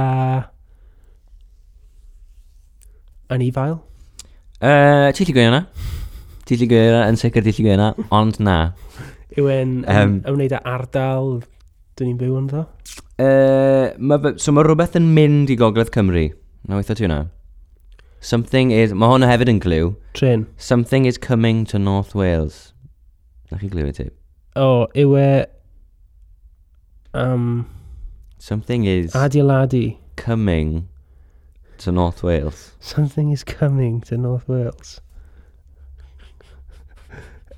Anifail? 3.31 3.79
Uh, 4.61 5.09
Tilly 5.17 5.33
Gwyna. 5.33 5.63
Tilly 6.45 6.67
yna, 6.67 7.07
yn 7.07 7.17
sicr 7.17 7.41
Tilly 7.45 7.71
yna, 7.73 7.93
ond 8.13 8.37
na. 8.43 8.57
Yw 9.33 9.49
yn 9.49 9.73
um, 9.81 9.89
ehm. 9.89 10.13
ymwneud 10.29 10.53
â 10.53 10.61
ardal 10.67 11.39
dyn 11.97 12.11
ni'n 12.11 12.19
byw 12.19 12.37
yn? 12.37 12.51
Uh, 12.51 13.87
ma, 13.97 14.19
so 14.37 14.53
mae 14.53 14.67
rhywbeth 14.67 14.99
yn 14.99 15.09
mynd 15.15 15.49
i 15.49 15.57
Gogledd 15.57 15.93
Cymru. 15.95 16.27
Na 16.67 16.77
weithio 16.77 16.99
ti 16.99 17.07
hwnna? 17.07 17.23
Something 18.21 18.75
is... 18.75 18.93
Mae 18.93 19.09
hwnna 19.09 19.31
hefyd 19.31 19.55
yn 19.55 19.63
glyw. 19.63 19.93
Trin. 20.13 20.45
Something 20.61 21.09
is 21.09 21.17
coming 21.17 21.65
to 21.73 21.81
North 21.81 22.13
Wales. 22.13 22.75
Na 23.49 23.57
chi 23.57 23.73
glyw 23.73 23.89
i 23.89 23.97
ti? 23.97 24.09
O, 24.53 24.67
oh, 24.67 24.87
yw 24.93 25.17
e... 25.17 25.29
Um, 27.17 27.63
Something 28.41 28.85
is 28.85 29.13
Adeiladu. 29.13 29.97
coming 30.15 30.89
to 31.77 31.91
North 31.91 32.23
Wales. 32.23 32.71
Something 32.79 33.29
is 33.31 33.43
coming 33.43 34.01
to 34.01 34.17
North 34.17 34.47
Wales. 34.49 34.99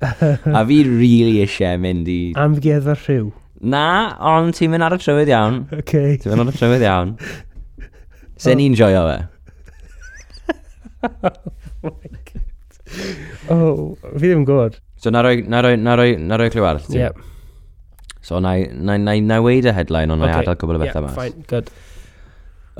a 0.02 0.66
fi 0.66 0.84
really 0.84 1.40
eisiau 1.46 1.80
mynd 1.80 2.12
i... 2.12 2.18
Amgueddfa 2.36 2.98
rhyw. 3.00 3.32
Na, 3.64 3.86
ond 4.34 4.52
ti'n 4.60 4.76
mynd 4.76 4.84
ar 4.84 4.98
y 4.98 5.00
trywydd 5.00 5.32
iawn. 5.32 5.58
Okay. 5.80 6.18
Ti'n 6.20 6.36
mynd 6.36 6.44
ar 6.44 6.52
y 6.52 6.56
trywydd 6.60 6.84
iawn. 6.84 7.16
Se 8.36 8.52
oh. 8.52 8.64
i'n 8.68 8.76
joio 8.76 9.06
fe? 9.08 9.18
Oh, 13.50 13.56
oh 13.56 14.18
fi 14.20 14.28
ddim 14.28 14.42
yn 14.42 14.44
gwybod. 14.48 14.76
So 15.00 15.10
na 15.10 15.24
roi, 15.24 15.40
na 15.48 15.64
roi, 15.64 15.78
na 15.80 15.96
roi, 15.98 16.12
na 16.20 16.36
roi 16.38 16.52
clywed. 16.52 16.84
Yep. 16.92 17.24
So 18.24 18.38
na 18.40 18.54
i, 18.56 18.68
na, 18.72 18.96
na, 18.96 19.14
na 19.20 19.40
weid 19.44 19.68
y 19.68 19.72
headline 19.76 20.12
ond 20.14 20.24
na 20.24 20.30
i 20.30 20.36
adael 20.38 20.56
cwbl 20.60 20.78
o 20.78 20.82
bethau 20.82 21.02
yeah, 21.02 21.10
mas. 21.10 21.18
fine, 21.18 21.44
good. 21.50 21.68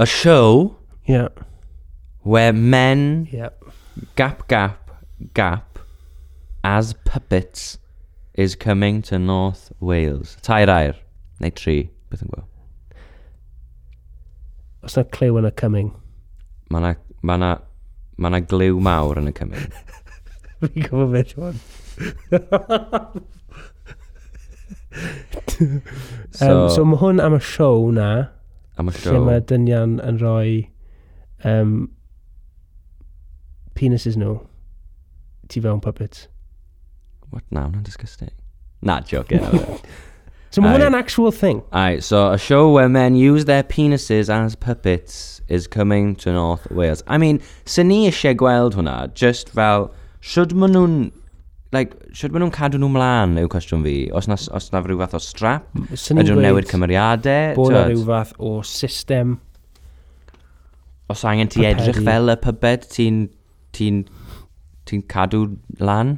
A 0.01 0.07
show 0.09 0.77
Yeah, 1.05 1.29
where 2.23 2.53
men 2.55 3.29
yeah. 3.31 3.51
gap 4.17 4.49
gap 4.49 4.91
gap 5.35 5.79
as 6.65 6.95
puppets 7.05 7.77
is 8.33 8.57
coming 8.57 9.03
to 9.03 9.19
North 9.19 9.71
Wales. 9.81 10.39
Tair 10.41 10.71
air, 10.71 10.97
neu 11.45 11.53
tri, 11.53 11.77
beth 12.09 12.25
yn 12.25 12.33
gwybod. 12.33 12.49
Os 14.89 14.97
na 14.97 15.05
cliw 15.13 15.37
yn 15.43 15.51
y 15.51 15.53
coming. 15.61 15.93
Mae 16.73 16.87
na, 16.87 16.95
ma 17.21 17.37
na, 17.37 17.53
ma 18.17 18.33
na 18.33 18.41
glyw 18.41 18.81
mawr 18.81 19.21
yn 19.21 19.29
y 19.29 19.37
cymryd. 19.37 19.77
Fi'n 20.65 20.89
gwybod 20.89 21.13
beth 21.19 21.37
yw 21.37 21.51
hwn. 21.51 21.61
so, 26.31 26.65
um, 26.65 26.71
so 26.71 26.85
mae 26.85 27.01
hwn 27.01 27.21
am 27.23 27.37
y 27.37 27.43
show 27.43 27.91
na. 27.95 28.09
Am 28.79 28.91
y 28.91 28.97
show. 28.97 29.17
Lle 29.17 29.25
mae 29.27 29.43
dynion 29.51 29.99
yn 30.05 30.21
rhoi 30.23 30.69
um, 31.45 31.75
penises 33.79 34.19
nhw 34.21 34.39
tu 35.49 35.63
fewn 35.63 35.81
puppets. 35.81 36.29
What 37.31 37.45
now? 37.51 37.69
Not 37.69 37.83
disgusting. 37.83 38.31
Na, 38.83 39.01
joking. 39.01 39.43
so 40.51 40.63
mae 40.63 40.77
hwnna'n 40.77 40.97
actual 40.99 41.33
thing. 41.33 41.63
Ai, 41.73 41.99
so 41.99 42.31
a 42.31 42.39
show 42.39 42.71
where 42.71 42.89
men 42.89 43.17
use 43.17 43.47
their 43.47 43.63
penises 43.63 44.31
as 44.31 44.55
puppets 44.55 45.41
is 45.49 45.67
coming 45.67 46.15
to 46.17 46.33
North 46.33 46.71
Wales. 46.71 47.03
I 47.07 47.19
mean, 47.19 47.41
sy'n 47.67 47.91
ni 47.91 48.05
eisiau 48.09 48.37
gweld 48.39 48.79
hwnna, 48.79 49.13
just 49.15 49.51
fel, 49.51 49.91
should 50.21 50.55
maen 50.55 50.77
nhw'n 50.77 50.99
like, 51.75 51.97
siwr 52.17 52.33
bod 52.35 52.45
nhw'n 52.45 52.55
cadw 52.55 52.79
nhw 52.81 52.91
mlaen 52.95 53.39
yw 53.43 53.51
cwestiwn 53.53 53.85
fi, 53.87 53.95
os 54.17 54.29
na, 54.31 54.39
os 54.59 54.71
na 54.73 54.83
rhyw 54.85 55.01
fath 55.03 55.17
o 55.19 55.21
strap, 55.23 55.67
ydyn 55.85 56.23
nhw'n 56.23 56.43
newid 56.45 56.71
cymeriadau. 56.71 57.57
Bod 57.59 57.75
na 57.75 57.85
rhyw 57.89 58.05
fath 58.09 58.33
o 58.39 58.57
system. 58.69 59.39
Os 61.13 61.25
angen 61.29 61.51
ti 61.53 61.67
edrych 61.69 62.01
fel 62.07 62.33
y 62.33 62.39
pybed, 62.41 62.89
ti'n 62.95 63.21
ti 63.77 63.91
n, 63.93 64.03
ti 64.89 65.03
cadw 65.11 65.45
lan. 65.83 66.17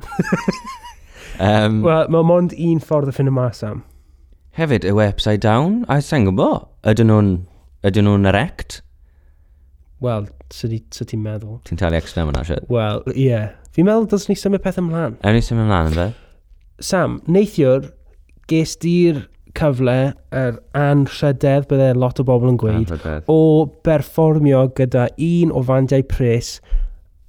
um, 1.49 1.83
Wel, 1.83 2.09
mae 2.13 2.27
mond 2.31 2.55
un 2.55 2.83
ffordd 2.85 3.11
o 3.11 3.17
ffyn 3.17 3.33
y 3.33 3.35
mas 3.35 3.65
am. 3.67 3.83
Hefyd, 4.57 4.87
yw 4.89 5.03
upside 5.05 5.43
down, 5.45 5.83
a 5.93 5.99
sa'n 6.01 6.29
gwybod, 6.29 6.69
ydyn 6.89 7.11
nhw'n 7.13 7.33
ydyn 7.87 8.07
nhw'n 8.09 8.31
erect? 8.31 8.81
Wel, 10.05 10.27
sy'n 10.53 10.75
so 10.93 11.07
ti'n 11.09 11.23
meddwl? 11.25 11.61
Ti'n 11.65 11.79
talu 11.81 11.97
extra 11.97 12.23
am 12.23 12.29
hwnna, 12.31 12.43
shit? 12.45 12.67
Wel, 12.73 13.01
ie. 13.15 13.31
Yeah. 13.31 13.47
Fi'n 13.73 13.87
meddwl 13.89 14.09
dylsyn 14.13 14.35
ni 14.35 14.41
symud 14.41 14.65
peth 14.65 14.81
ymlaen. 14.81 15.17
Ewn 15.25 15.37
ni 15.39 15.45
symud 15.45 15.65
ymlaen, 15.65 15.89
ynddo? 15.93 16.07
Sam, 16.85 17.21
neithiwr, 17.33 17.87
ges 18.51 18.75
di'r 18.83 19.23
cyfle, 19.57 19.97
yr 20.37 20.59
er 20.59 20.59
anrhydedd, 20.77 21.65
bydde 21.71 21.95
lot 21.97 22.21
o 22.21 22.27
bobl 22.29 22.53
yn 22.53 22.59
gweud, 22.61 22.83
anrhydedd. 22.83 23.31
o 23.33 23.39
berfformio 23.87 24.67
gyda 24.77 25.07
un 25.17 25.55
o 25.57 25.63
fandiau 25.65 26.05
pres 26.11 26.59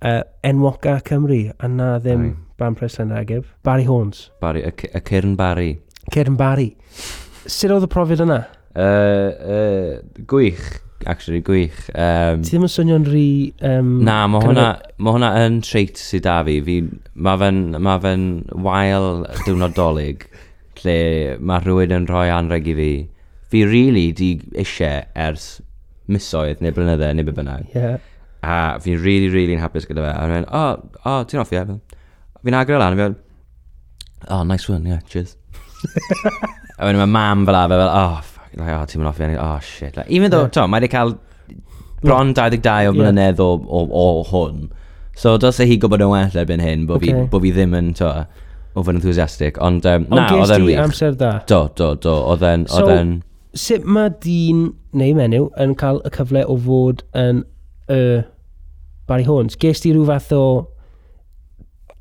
uh, 0.03 0.25
enwoca 0.43 0.97
Cymru, 1.07 1.45
a 1.55 1.69
na 1.71 1.93
ddim 2.03 2.25
Ai. 2.25 2.33
ban 2.59 2.75
pres 2.75 2.99
yn 2.99 3.13
agib. 3.15 3.47
Barry 3.63 3.87
Horns. 3.87 4.27
Barry, 4.43 4.65
y, 4.67 4.91
y 4.91 5.03
Cyrn 5.07 5.37
Barry. 5.39 5.77
Cyrn 6.11 6.35
Barry. 6.39 6.73
Sut 7.47 7.71
oedd 7.71 7.87
y 7.87 7.91
profiad 7.91 8.25
yna? 8.27 8.41
Uh, 8.75 9.31
uh, 9.55 10.21
gwych 10.27 10.67
actually 11.05 11.41
gwych. 11.41 11.77
Um, 11.93 12.41
Ti 12.41 12.55
ddim 12.55 12.65
yn 12.65 12.73
swnio'n 12.73 13.05
rhi... 13.07 13.29
Um, 13.65 13.91
na, 14.07 14.23
mae 14.31 14.43
hwnna, 14.43 14.65
of... 14.73 14.95
ma 15.03 15.13
hwnna 15.15 15.29
yn 15.43 15.61
trait 15.65 15.99
sydd 16.01 16.25
da 16.25 16.39
fi. 16.47 16.57
fi 16.65 16.79
mae 17.13 17.41
fe'n 17.41 17.61
ma 17.83 17.97
fe 18.01 18.15
wael 18.65 19.25
diwnodolig 19.45 20.27
lle 20.81 20.97
mae 21.39 21.63
rhywun 21.63 21.95
yn 21.99 22.09
rhoi 22.09 22.27
anreg 22.33 22.69
i 22.71 22.75
fi. 22.77 22.91
Fi 23.51 23.63
really 23.67 24.09
di 24.15 24.33
eisiau 24.59 25.05
ers 25.27 25.49
misoedd 26.11 26.63
neu 26.63 26.75
blynydde 26.75 27.11
neu 27.15 27.27
be 27.27 27.35
bynnag. 27.35 27.69
Yeah. 27.75 27.99
A 28.43 28.77
fi'n 28.81 28.99
really, 29.03 29.29
really 29.33 29.57
yn 29.57 29.63
hapus 29.63 29.87
gyda 29.89 30.05
fe. 30.07 30.13
A 30.13 30.27
fi'n, 30.31 30.47
o, 30.47 30.63
oh, 30.63 31.03
oh, 31.03 31.21
ti'n 31.27 31.43
offi 31.43 31.59
e? 31.61 31.65
Fi'n 32.45 32.57
agrio 32.57 32.79
e 32.79 32.81
lan, 32.81 32.97
fi'n, 32.99 33.19
oh, 34.31 34.43
nice 34.47 34.69
one, 34.71 34.87
yeah, 34.87 35.03
cheers. 35.09 35.35
a 36.77 36.87
wedyn 36.87 37.01
mae 37.03 37.11
mam 37.11 37.45
fel 37.47 37.59
a 37.59 37.67
fe 37.69 37.79
fel, 37.81 37.93
oh, 37.93 38.36
like, 38.55 38.73
oh, 38.73 38.85
ti'n 38.87 39.01
mynd 39.01 39.11
off 39.11 39.21
i 39.21 39.27
ennill, 39.27 39.43
oh 39.43 39.59
shit. 39.59 39.97
Like, 39.97 40.09
even 40.09 40.31
though, 40.31 40.47
yeah. 40.47 40.55
to, 40.57 40.67
mae 40.67 40.81
wedi 40.81 40.91
cael 40.93 41.15
bron 42.03 42.33
22 42.37 42.89
o 42.89 42.95
mlynedd 42.95 43.41
yeah. 43.41 43.45
o, 43.45 43.61
o, 43.67 43.85
o 44.01 44.23
hwn. 44.31 44.67
So, 45.17 45.37
dos 45.41 45.59
e 45.59 45.67
hi 45.69 45.79
gwybod 45.81 46.03
yn 46.05 46.11
well 46.13 46.41
erbyn 46.43 46.61
hyn, 46.61 46.85
bod 46.89 47.01
fi, 47.03 47.13
okay. 47.13 47.29
bo 47.31 47.41
fi 47.43 47.53
ddim 47.55 47.75
yn, 47.77 47.93
to, 47.97 48.11
over 48.77 48.93
enthusiastic. 48.93 49.57
Ond, 49.61 49.85
um, 49.89 50.05
On 50.11 50.21
na, 50.21 50.27
oedd 50.37 50.53
e'n 50.53 50.67
wych. 50.67 50.79
amser 50.81 51.17
da? 51.17 51.39
Do, 51.49 51.65
do, 51.75 51.95
do, 52.03 52.13
oedd 52.31 52.45
e'n... 52.45 52.67
So, 52.69 52.83
oedd 52.85 52.93
e'n... 52.93 53.13
sut 53.57 53.85
mae 53.89 54.13
dyn 54.21 54.67
neu 54.97 55.15
menyw 55.17 55.49
yn 55.63 55.73
cael 55.79 56.03
y 56.05 56.13
cyfle 56.13 56.43
o 56.45 56.57
fod 56.61 57.01
yn 57.17 57.41
y 57.89 57.97
uh, 57.97 58.25
Barry 59.09 59.25
Horns? 59.25 59.57
Ges 59.57 59.81
ti 59.81 59.95
rhyw 59.95 60.05
fath 60.11 60.29
o 60.35 60.43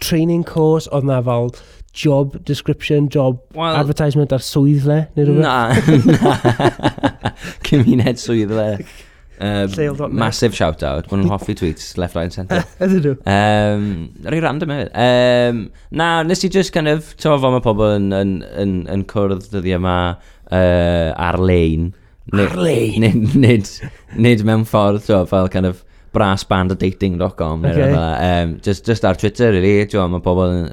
training 0.05 0.45
course, 0.45 0.91
oedd 0.93 1.09
na 1.09 1.23
fel 1.25 1.55
job 1.97 2.37
description, 2.45 3.09
job 3.09 3.41
well, 3.57 3.77
advertisement 3.81 4.35
ar 4.37 4.45
swyddle 4.45 5.03
neu 5.17 5.27
rhywbeth? 5.31 5.43
Na, 5.43 6.31
na. 6.31 7.35
Cymuned 7.67 8.21
swyddle. 8.23 8.57
le. 8.61 9.05
Um, 9.39 10.17
massive 10.17 10.55
shout 10.57 10.83
out, 10.83 11.11
Mae'n 11.11 11.21
nhw'n 11.21 11.33
hoffi 11.35 11.53
tweets 11.59 11.99
left 12.01 12.17
right 12.17 12.25
and 12.25 12.33
centre. 12.33 12.63
Ydyn 12.85 13.03
nhw? 13.05 13.17
Um, 13.29 13.89
Rhaid 14.25 14.47
random 14.47 14.73
hefyd. 14.73 14.95
Um, 14.97 15.61
na, 15.91 16.09
nes 16.25 16.45
i 16.47 16.49
just 16.53 16.73
kind 16.73 16.89
of, 16.89 17.11
to 17.21 17.35
fawr 17.37 17.53
mae 17.57 17.65
pobl 17.65 17.91
yn, 17.99 18.09
yn, 18.17 18.33
yn, 18.63 18.75
yn 18.93 19.05
cwrdd 19.13 19.51
dyddi 19.53 19.77
yma 19.77 19.97
uh, 20.17 21.11
ar-lein. 21.29 21.91
Ar-lein? 22.33 23.05
Nid, 23.05 23.37
nid, 23.45 23.73
nid 24.17 24.47
mewn 24.49 24.65
ffordd, 24.69 25.05
to 25.11 25.25
fel 25.29 25.53
kind 25.53 25.69
of 25.69 25.85
brassbandadating.com 26.17 27.67
neu 27.67 27.73
okay. 27.75 27.97
um, 28.27 28.55
just, 28.65 28.87
just 28.89 29.05
ar 29.05 29.19
Twitter, 29.21 29.51
really, 29.53 29.85
jo, 29.93 30.07
mae 30.11 30.25
pobl 30.25 30.47
yn, 30.47 30.71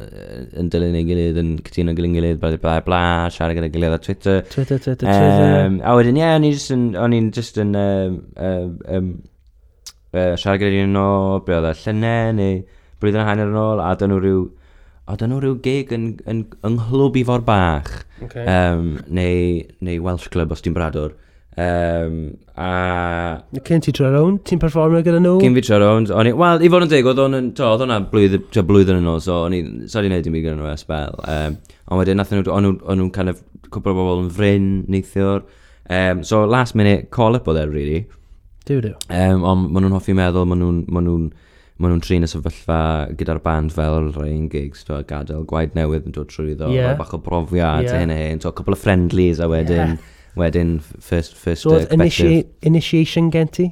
yn 0.62 0.72
dilyn 0.72 0.96
ei 1.00 1.08
gilydd, 1.08 1.40
yn 1.42 1.52
cytuno 1.66 1.96
gyda'n 1.98 2.16
gilydd, 2.18 2.40
bla, 2.42 2.54
bla, 2.64 2.78
bla, 2.86 3.04
siarad 3.34 3.58
gyda'i 3.58 3.74
gilydd 3.74 3.98
ar 3.98 4.04
Twitter. 4.04 4.42
Twitter, 4.48 4.80
Twitter, 4.80 5.04
Twitter. 5.04 5.68
Um, 5.68 5.78
a 5.84 5.96
wedyn, 6.00 6.20
ie, 6.20 6.24
yeah, 6.24 6.38
o'n 7.04 7.18
i'n 7.18 7.32
just 7.36 7.60
yn, 7.62 7.76
um, 7.80 8.18
um, 8.38 8.74
um, 8.98 9.12
uh, 10.14 10.34
siarad 10.40 10.64
gyda'n 10.64 10.92
un 10.94 11.02
o, 11.04 11.08
be 11.46 11.58
oedd 11.58 11.70
e, 11.70 11.76
llynau, 11.84 12.36
neu 12.40 12.60
blwyddyn 13.04 13.24
a 13.24 13.28
hanner 13.28 13.52
yn 13.52 13.60
ôl, 13.60 13.84
a 13.84 13.92
dyn 14.00 14.14
nhw 14.14 14.22
rhyw, 14.24 14.46
a 15.12 15.18
dyn 15.20 15.34
nhw 15.34 15.42
rhyw 15.44 15.60
gig 15.66 15.92
yn, 15.96 16.08
yn, 16.30 16.46
yng 16.64 16.80
Nghlwb 16.80 17.20
i 17.20 17.26
fo'r 17.28 17.44
Bach, 17.48 17.92
okay. 18.24 18.48
um, 18.48 18.96
neu, 19.12 19.60
neu 19.84 20.00
Welsh 20.06 20.32
Club, 20.32 20.56
os 20.56 20.64
ti'n 20.64 20.78
bradwr. 20.78 21.18
Um, 21.56 22.38
a... 22.58 23.44
Cyn 23.64 23.82
ti 23.82 23.92
tro 23.94 24.10
rownd? 24.10 24.42
Ti'n 24.48 24.62
performio 24.62 25.04
gyda 25.06 25.20
nhw? 25.22 25.36
Cyn 25.42 25.58
fi 25.58 25.64
tro 25.66 25.78
rownd. 25.82 26.10
Wel, 26.10 26.64
i 26.66 26.72
fod 26.74 26.86
yn 26.88 26.92
deg, 26.92 27.10
oedd 27.10 27.22
hwnna 27.22 28.00
blwyddyn, 28.10 28.48
blwyddyn 28.70 29.02
yn 29.02 29.10
ôl, 29.12 29.22
so 29.22 29.44
o'n 29.46 29.58
i, 29.58 29.62
sori 29.92 30.10
wneud 30.10 30.30
i 30.30 30.34
mi 30.34 30.42
gyda 30.44 30.58
nhw 30.58 30.72
e 30.72 30.76
spel. 30.82 31.20
Um, 31.30 31.60
ond 31.90 32.02
wedyn, 32.02 32.20
nath 32.20 32.34
nhw, 32.34 32.48
o'n 32.50 32.72
nhw'n 32.72 33.14
kind 33.14 33.34
of, 33.34 33.44
cwbl 33.70 33.94
o 33.94 33.98
bobl 34.00 34.26
yn 34.26 34.34
fryn, 34.34 34.68
neithiwr. 34.92 35.46
Um, 35.94 36.24
so, 36.26 36.44
last 36.50 36.78
minute 36.80 37.12
call-up 37.14 37.50
oedd 37.52 37.62
e, 37.62 37.68
really. 37.70 38.04
Dyw, 38.66 38.82
dyw. 38.88 38.98
Um, 39.14 39.46
ond 39.46 39.70
maen 39.70 39.86
nhw'n 39.86 39.98
hoffi 39.98 40.18
meddwl, 40.18 40.48
maen 40.50 40.64
nhw'n, 40.64 40.82
maen 40.90 41.10
nhw'n, 41.10 41.30
maen 41.78 41.94
nhw'n 41.94 42.04
trin 42.06 42.26
y 42.26 42.32
sefyllfa 42.32 42.80
gyda'r 43.20 43.44
band 43.46 43.76
fel 43.76 44.10
rhain 44.16 44.50
gigs, 44.50 44.86
to, 44.88 45.04
gadael 45.10 45.46
gwaed 45.50 45.78
newydd 45.78 46.10
yn 46.10 46.16
dod 46.16 46.32
trwy 46.32 46.56
ddo, 46.56 46.72
yeah. 46.74 46.94
bach 46.98 47.14
o 47.14 47.22
brofiad, 47.22 47.90
yeah. 47.90 48.00
hyn 48.00 48.14
a 48.14 48.18
hyn, 48.18 48.42
to, 48.42 48.54
couple 48.56 48.78
of 48.78 48.82
friendlies 48.82 49.44
a 49.44 49.50
wedyn. 49.52 49.98
Yeah 49.98 50.12
wedyn 50.40 50.78
first, 50.82 51.36
first 51.36 51.64
so, 51.64 51.76
uh, 51.78 51.86
initi 51.94 52.46
initiation 52.62 53.32
gen 53.32 53.48
ti? 53.48 53.72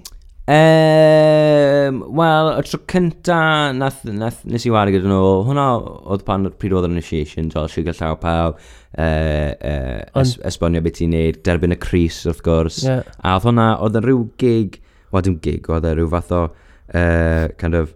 Um, 0.52 2.02
Wel, 2.18 2.50
y 2.58 2.64
tro 2.66 2.80
cynta 2.92 3.40
nath, 3.78 4.02
nath, 4.10 4.42
nes 4.50 4.66
i 4.66 4.72
wario 4.74 4.98
gyda 4.98 5.12
nhw, 5.12 5.30
hwnna 5.48 5.68
oedd 6.12 6.26
pan 6.28 6.50
pryd 6.60 6.76
oedd 6.76 6.90
yr 6.90 6.96
initiation, 6.96 7.52
to'l 7.54 7.70
sy'n 7.72 7.92
llaw 7.94 8.18
paw, 8.20 8.52
uh, 8.52 9.52
uh, 9.72 10.22
es, 10.22 10.36
esbonio 10.50 10.82
beth 10.84 11.02
i'n 11.06 11.14
neud, 11.16 11.40
derbyn 11.46 11.78
y 11.78 11.80
Cris 11.80 12.24
wrth 12.26 12.44
gwrs, 12.46 12.82
yeah. 12.88 13.06
a 13.22 13.38
oedd 13.38 13.48
hwnna, 13.48 13.70
oedd 13.86 14.02
yn 14.02 14.08
rhyw 14.08 14.26
gig, 14.42 14.82
wel 15.14 15.26
dim 15.28 15.40
gig, 15.46 15.70
oedd 15.72 15.88
yn 15.88 15.98
rhyw 16.02 16.12
fath 16.18 16.36
o, 16.36 16.44
uh, 16.50 17.48
kind 17.62 17.78
of, 17.78 17.96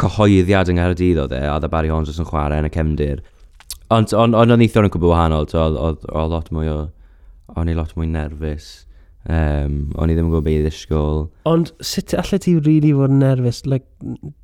cyhoeddiad 0.00 0.70
yng 0.70 0.80
Nghaerdydd 0.80 1.22
oedd 1.22 1.34
e, 1.36 1.40
a 1.48 1.56
dda 1.60 1.70
Barry 1.72 1.90
Holmes 1.92 2.18
yn 2.18 2.28
chwarae 2.28 2.60
yn 2.60 2.68
y 2.68 2.72
cefndir. 2.74 3.22
Ond 3.94 4.12
on, 4.18 4.34
on, 4.34 4.52
o'n 4.52 4.64
eithio'r 4.64 4.88
yn 4.88 4.92
cwbl 4.92 5.12
wahanol, 5.12 5.46
so 5.50 5.62
oedd 5.62 6.06
lot 6.32 6.50
mwy 6.54 6.70
o 6.72 6.78
o'n 7.56 7.70
i 7.72 7.76
lot 7.76 7.94
mwy 7.96 8.08
nerfus. 8.10 8.68
Um, 9.26 9.88
o'n 9.98 10.12
i 10.12 10.14
ddim 10.14 10.28
yn 10.28 10.32
gwybod 10.32 10.46
beth 10.46 10.60
i 10.60 10.66
ddisgwyl. 10.66 11.24
Ond 11.50 11.72
sut 11.84 12.14
allai 12.14 12.38
ti 12.42 12.54
really 12.60 12.92
fod 12.94 13.14
yn 13.14 13.22
nerfus? 13.24 13.64
Like, 13.66 13.86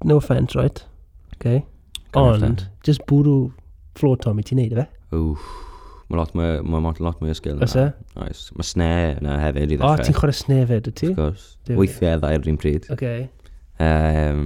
no 0.09 0.19
offence, 0.19 0.57
right? 0.59 0.83
Okay. 1.37 1.63
Ond, 2.19 2.45
on, 2.45 2.57
just 2.87 3.05
bwrw 3.11 3.53
floor 3.99 4.19
i 4.19 4.47
ti'n 4.47 4.59
neud 4.61 4.75
efe? 4.75 4.89
Wff. 5.13 5.69
Mae 6.13 6.19
lot 6.19 6.35
mwy, 6.37 6.49
mae 6.69 6.83
lot, 6.85 6.99
lot 7.01 7.23
mwy 7.23 7.33
o 7.33 7.37
sgil. 7.39 7.61
Oes 7.65 7.73
e? 7.79 7.87
Oes. 8.21 8.43
Mae 8.59 8.67
snare 8.69 9.15
yna 9.23 9.39
hefyd 9.41 9.71
i 9.71 9.79
ddechrau. 9.79 9.97
O, 9.97 10.05
ti'n 10.05 10.19
chwarae 10.19 10.37
snare 10.37 10.67
fed, 10.69 10.91
ti? 10.99 11.09
Of 11.09 11.17
course. 11.17 11.47
Weithiau 11.79 12.21
ddau 12.21 12.37
yr 12.37 12.51
un 12.53 12.59
pryd. 12.61 12.89
Okay. 12.93 13.23
Um, 13.81 14.43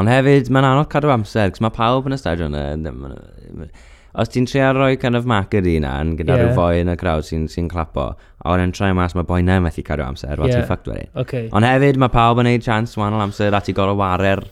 ond 0.00 0.08
hefyd, 0.08 0.48
mae'n 0.54 0.68
anodd 0.70 0.88
cadw 0.94 1.12
amser, 1.12 1.52
cos 1.52 1.60
mae 1.60 1.74
pawb 1.76 2.08
yn 2.08 2.16
y 2.16 2.20
stadion 2.22 2.56
yna 2.56 3.68
os 4.14 4.30
ti'n 4.32 4.46
trio 4.50 4.72
roi 4.74 4.96
kind 4.96 5.16
of 5.16 5.26
mac 5.26 5.54
yr 5.54 5.66
na, 5.82 5.96
an, 6.00 6.16
gyda 6.18 6.36
yeah. 6.36 6.44
rhyw 6.48 6.56
foi 6.56 6.80
yn 6.82 6.92
y 6.92 6.96
crowd 7.00 7.26
sy'n 7.26 7.46
sy, 7.50 7.66
clapo, 7.70 8.10
a 8.40 8.52
wedyn 8.52 8.70
yn 8.70 8.74
troi 8.76 8.92
mas 8.96 9.14
mae 9.14 9.28
boi 9.28 9.42
na 9.46 9.60
methu 9.62 9.84
cario 9.86 10.06
amser, 10.08 10.34
fel 10.36 10.48
yeah. 10.48 10.60
ti'n 10.60 10.68
ffact 10.68 10.90
wedi. 10.90 11.06
Okay. 11.22 11.50
Ond 11.54 11.66
hefyd 11.68 12.00
mae 12.00 12.12
pawb 12.12 12.42
yn 12.42 12.50
neud 12.50 12.64
chance 12.66 12.98
wahanol 12.98 13.22
amser, 13.26 13.54
a 13.54 13.62
ti'n 13.64 13.76
gorau 13.78 13.98
warer 14.00 14.42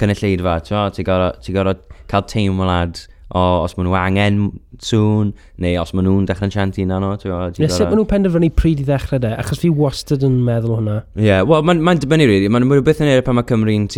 cynulleidfa, 0.00 0.60
ti'n 0.64 1.08
gorau 1.08 1.36
ti 1.42 1.56
gorau 1.56 2.00
cael 2.10 2.26
teimlad 2.30 3.04
o, 3.32 3.64
os 3.64 3.74
maen 3.76 3.88
nhw 3.88 3.96
angen 3.98 4.40
sŵn, 4.84 5.30
neu 5.62 5.78
os 5.80 5.92
maen 5.96 6.06
nhw'n 6.08 6.26
dechrau'n 6.28 6.52
sianti 6.52 6.84
yn 6.84 6.92
anodd. 6.94 7.24
Ie, 7.24 7.68
sut 7.70 7.86
maen 7.88 7.96
nhw'n 7.98 8.10
penderfynu 8.10 8.50
pryd 8.58 8.82
i 8.82 8.86
ddechrau 8.86 9.22
de? 9.22 9.32
Achos 9.40 9.62
fi 9.62 9.70
wastad 9.72 10.26
yn 10.26 10.36
meddwl 10.46 10.76
hwnna. 10.76 10.98
Ie, 11.16 11.28
yeah, 11.30 11.42
wel, 11.48 11.64
mae'n 11.66 11.82
ma 11.84 11.96
dibynnu 11.98 12.28
rili. 12.28 12.50
mae'n 12.52 12.68
Mae'n 12.68 12.84
beth 12.86 13.02
yn 13.04 13.12
ei 13.14 13.24
pan 13.24 13.38
mae 13.38 13.48
Cymru'n 13.48 13.88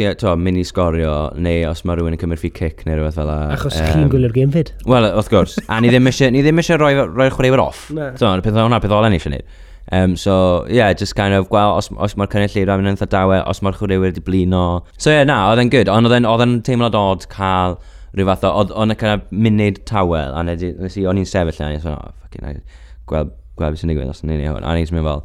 mynd 0.46 0.62
i 0.62 0.66
sgorio, 0.68 1.14
neu 1.42 1.66
os 1.70 1.84
mae 1.88 1.98
rhywun 1.98 2.16
yn 2.16 2.22
cymryd 2.22 2.42
fi 2.42 2.52
cic 2.54 2.86
neu 2.86 3.00
rhywbeth 3.00 3.18
fel 3.18 3.30
la. 3.30 3.38
Achos 3.56 3.78
um, 3.80 3.92
chi'n 3.92 4.10
gwylio'r 4.12 4.34
game 4.36 4.54
fyd. 4.54 4.72
Wel, 4.86 5.10
wrth 5.10 5.30
gwrs. 5.32 5.58
a 5.66 5.80
ni 5.82 5.92
ddim 5.92 6.10
eisiau, 6.12 6.32
ni 6.34 6.44
ddim 6.44 6.62
eisiau 6.62 6.80
roi'r 6.82 7.34
chwaraewyr 7.34 7.62
off. 7.62 7.88
Na. 7.96 8.12
So, 8.20 8.30
peth 8.44 8.58
hwnna, 8.58 8.82
peth 8.84 8.94
olen 8.94 9.16
eisiau 9.16 9.32
gwneud. 9.32 9.64
Um, 9.92 10.16
so, 10.16 10.66
yeah, 10.68 10.92
just 10.92 11.14
kind 11.14 11.34
of, 11.34 11.48
gweld, 11.48 11.76
os, 11.78 11.90
os 11.94 12.16
mae'r 12.18 12.30
cynulleid 12.32 12.70
am 12.72 12.82
yn 12.82 12.90
eitha 12.90 13.06
dawe, 13.10 13.38
os 13.46 13.62
mae'r 13.62 13.76
chwaraewyr 13.78 14.10
wedi 14.10 14.22
blino. 14.26 14.64
So, 14.98 15.12
yeah, 15.14 15.22
na, 15.28 15.44
oedd 15.52 15.62
e'n 15.62 15.70
good, 15.70 15.90
ond 15.92 16.10
oedd 16.10 16.42
e'n 16.42 16.56
teimlad 16.66 16.98
odd 16.98 17.28
cael 17.30 17.78
rhyw 18.16 18.28
fath 18.30 18.46
o, 18.48 18.52
oedd 18.62 18.72
o'n 18.72 18.94
y 18.94 18.98
kind 18.98 19.12
of 19.12 19.32
munud 19.32 19.82
tawel, 19.88 20.32
a 20.32 20.42
nes 20.46 20.62
i, 20.96 21.06
o'n 21.08 21.20
i'n 21.20 21.28
sefyll 21.28 21.62
a 21.62 21.72
nes 21.72 21.84
i'n 21.84 21.92
oh, 21.92 22.12
ffucking, 22.22 22.62
gweld, 23.10 23.34
gweld 23.58 23.74
beth 23.74 23.82
sy'n 23.82 23.92
digwydd 23.92 24.12
os 24.12 24.22
yn 24.24 24.32
unig 24.36 24.48
hwn, 24.48 24.64
a 24.64 24.76
nes 24.76 24.92
i'n 24.92 25.02
fel, 25.04 25.24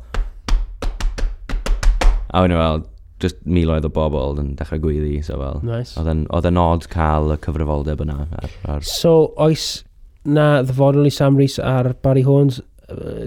a 2.32 2.43
wedyn 2.43 2.60
fel, 2.60 2.84
just 3.21 3.39
miloedd 3.45 3.88
o 3.88 3.91
bobl 3.93 4.39
yn 4.41 4.56
dechrau 4.60 4.82
gwyddi, 4.84 5.21
so 5.23 5.38
fel, 5.39 5.62
nice. 5.67 5.95
oedd 5.99 6.49
yn 6.49 6.60
odd 6.60 6.89
cael 6.91 7.32
y 7.36 7.38
cyfrifoldeb 7.45 8.04
yna. 8.04 8.25
Ar, 8.41 8.58
ar... 8.75 8.86
So, 8.88 9.32
oes 9.39 9.86
na 10.27 10.62
ddyfodol 10.65 11.08
i 11.08 11.13
Sam 11.13 11.39
Rees 11.39 11.58
ar 11.63 11.93
Barry 12.04 12.25
Horns, 12.27 12.60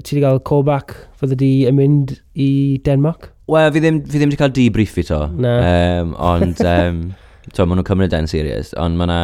ti 0.04 0.16
wedi 0.16 0.24
cael 0.26 0.42
callback 0.44 0.92
fydde 1.20 1.38
di 1.40 1.52
yn 1.68 1.78
mynd 1.78 2.18
i 2.36 2.80
Denmark? 2.84 3.30
Wel, 3.50 3.70
fi 3.72 3.80
ddim, 3.80 4.02
fi 4.04 4.18
ddim 4.18 4.32
wedi 4.32 4.40
cael 4.40 4.54
debrief 4.56 4.98
i 5.00 5.06
to. 5.08 5.24
Na. 5.40 5.54
Um, 5.64 6.12
ond, 6.20 6.60
um, 6.74 7.00
to, 7.50 7.64
maen 7.64 7.80
nhw'n 7.80 7.88
cymryd 7.88 8.16
e'n 8.16 8.30
serious, 8.30 8.74
ond 8.80 9.00
mae 9.00 9.08
yna... 9.08 9.22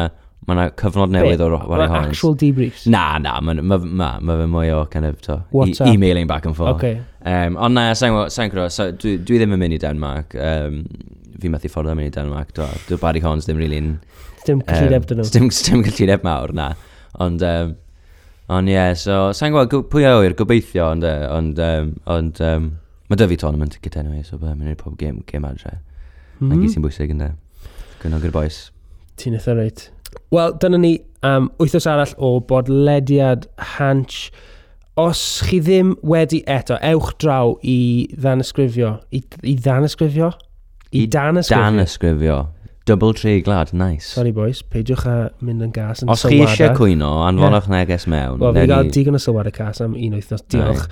Mae 0.49 0.55
yna 0.57 0.63
cyfnod 0.73 1.11
newydd 1.13 1.41
o'r 1.45 1.53
Warren 1.53 1.83
Mae 1.85 1.91
Hawkins. 1.91 2.15
actual 2.15 2.33
debriefs. 2.41 2.87
Na, 2.89 3.03
na, 3.21 3.35
mae 3.45 3.61
ma, 3.61 3.77
ma, 3.77 4.07
ma 4.25 4.37
fe 4.39 4.47
mwy 4.49 4.71
o 4.73 4.79
kind 4.89 5.05
of, 5.05 5.19
to, 5.21 5.35
e 5.37 5.53
What's 5.53 5.81
emailing 5.85 6.25
back 6.27 6.47
and 6.49 6.57
forth. 6.57 6.79
Okay. 6.79 6.97
Um, 7.21 7.59
ond 7.61 7.77
na, 7.77 7.91
sa'n 7.93 8.17
sa 8.33 8.47
gwybod, 8.49 8.73
so, 8.73 8.87
dwi, 9.03 9.19
dwi 9.21 9.37
ddim 9.37 9.53
yn 9.53 9.61
mynd 9.61 9.77
i 9.77 9.79
Denmark. 9.83 10.33
Um, 10.41 10.79
fi 11.41 11.51
methu 11.53 11.69
ffordd 11.69 11.93
am 11.93 12.01
mynd 12.01 12.09
i 12.09 12.15
Denmark. 12.15 12.55
Do, 12.57 12.65
do 12.89 12.97
Barry 13.01 13.21
Horns 13.21 13.45
ddim 13.45 13.61
rili'n... 13.61 13.93
Dim 14.47 14.65
cyllideb 14.65 15.05
dyn 15.11 15.21
nhw. 15.21 15.29
Dim, 15.37 15.51
dim 15.53 15.85
cyllideb 15.85 16.25
mawr, 16.25 16.55
na. 16.57 16.71
Ond, 17.21 17.45
um, 17.45 17.77
ond 18.49 18.73
ie, 18.73 18.75
yeah, 18.79 18.97
so, 18.97 19.21
sa'n 19.37 19.53
gwybod 19.53 19.69
gw- 19.75 19.85
pwy 19.93 20.09
a 20.09 20.17
wyr, 20.17 20.33
gobeithio, 20.41 20.89
ond, 20.95 21.05
yy, 21.05 21.29
ond, 21.37 21.61
um, 21.69 21.93
ond, 22.17 22.41
um, 22.49 22.69
mae 23.13 23.21
dyfu 23.21 23.35
fi 23.35 23.41
tournament 23.45 23.77
ticket 23.77 24.01
anyway, 24.01 24.25
so 24.25 24.41
bydda, 24.41 24.57
mynd 24.57 24.73
i'r 24.73 24.81
pob 24.81 24.97
game, 24.97 25.21
game 25.29 25.45
adre. 25.45 25.77
Mm. 26.41 26.57
Ac 26.57 26.65
i 26.65 26.73
ti'n 26.73 26.89
bwysig 26.89 27.13
yn 27.13 27.21
da. 27.27 27.33
Gwyn 28.01 28.17
gyda'r 28.17 28.33
boys. 28.41 28.63
Ti'n 29.21 29.37
eitha 29.37 29.53
reit. 29.53 29.91
Wel, 30.31 30.55
dyna 30.59 30.79
ni 30.79 30.93
um, 31.27 31.49
wythnos 31.61 31.87
arall 31.89 32.15
o 32.17 32.39
bodlediad 32.39 33.47
Hanch. 33.75 34.29
Os 34.99 35.41
chi 35.47 35.61
ddim 35.63 35.93
wedi 36.03 36.41
eto, 36.51 36.77
ewch 36.83 37.13
draw 37.23 37.55
i 37.63 38.07
ddanysgrifio. 38.11 38.97
I, 39.11 39.21
i 39.47 39.55
ddanysgrifio? 39.55 40.33
I, 40.91 41.03
I 41.03 41.07
danysgrifio. 41.07 41.61
danysgrifio. 41.63 42.39
Double 42.85 43.13
tree 43.13 43.41
glad, 43.41 43.73
nice. 43.73 44.07
Sorry 44.07 44.31
boys, 44.31 44.63
peidiwch 44.65 45.05
a 45.05 45.15
mynd 45.45 45.61
yn 45.61 45.71
gas 45.75 46.01
yn 46.01 46.09
Os 46.11 46.25
chi 46.25 46.41
eisiau 46.41 46.73
cwyno, 46.75 47.11
anfonwch 47.27 47.67
yeah. 47.69 47.75
neges 47.75 48.07
mewn. 48.09 48.39
Wel, 48.41 48.55
fi 48.57 48.65
gael 48.71 48.89
digon 48.95 49.15
o 49.15 49.21
sylwadau 49.21 49.53
cas 49.55 49.83
am 49.85 49.93
un 49.93 50.17
wythnos, 50.17 50.41
diolch. 50.49 50.87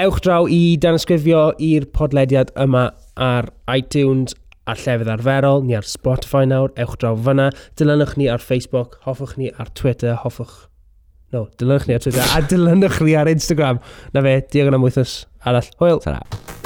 Ewch 0.00 0.20
draw 0.24 0.46
i 0.46 0.60
danysgrifio 0.80 1.48
i'r 1.60 1.88
podlediad 1.92 2.54
yma 2.62 2.86
ar 3.20 3.50
iTunes 3.74 4.38
a 4.64 4.76
llefydd 4.78 5.10
arferol, 5.10 5.64
ni 5.66 5.76
ar 5.78 5.86
Spotify 5.88 6.44
nawr, 6.48 6.72
ewch 6.78 6.98
draw 7.02 7.16
fyna, 7.26 7.50
dilynwch 7.80 8.14
ni 8.20 8.28
ar 8.30 8.42
Facebook, 8.42 8.98
hoffwch 9.06 9.36
ni 9.40 9.50
ar 9.58 9.72
Twitter, 9.78 10.14
hoffwch... 10.24 10.68
No, 11.34 11.46
dilynwch 11.58 11.88
ni 11.88 11.98
ar 11.98 12.04
Twitter, 12.04 12.22
a 12.22 12.42
dilynwch 12.52 13.00
ni 13.02 13.16
ar 13.18 13.30
Instagram. 13.32 13.82
Na 14.14 14.24
fe, 14.24 14.38
diagon 14.54 14.78
am 14.78 14.86
wythnos 14.86 15.22
arall. 15.42 15.72
Hwyl! 15.82 16.04
Tara. 16.04 16.61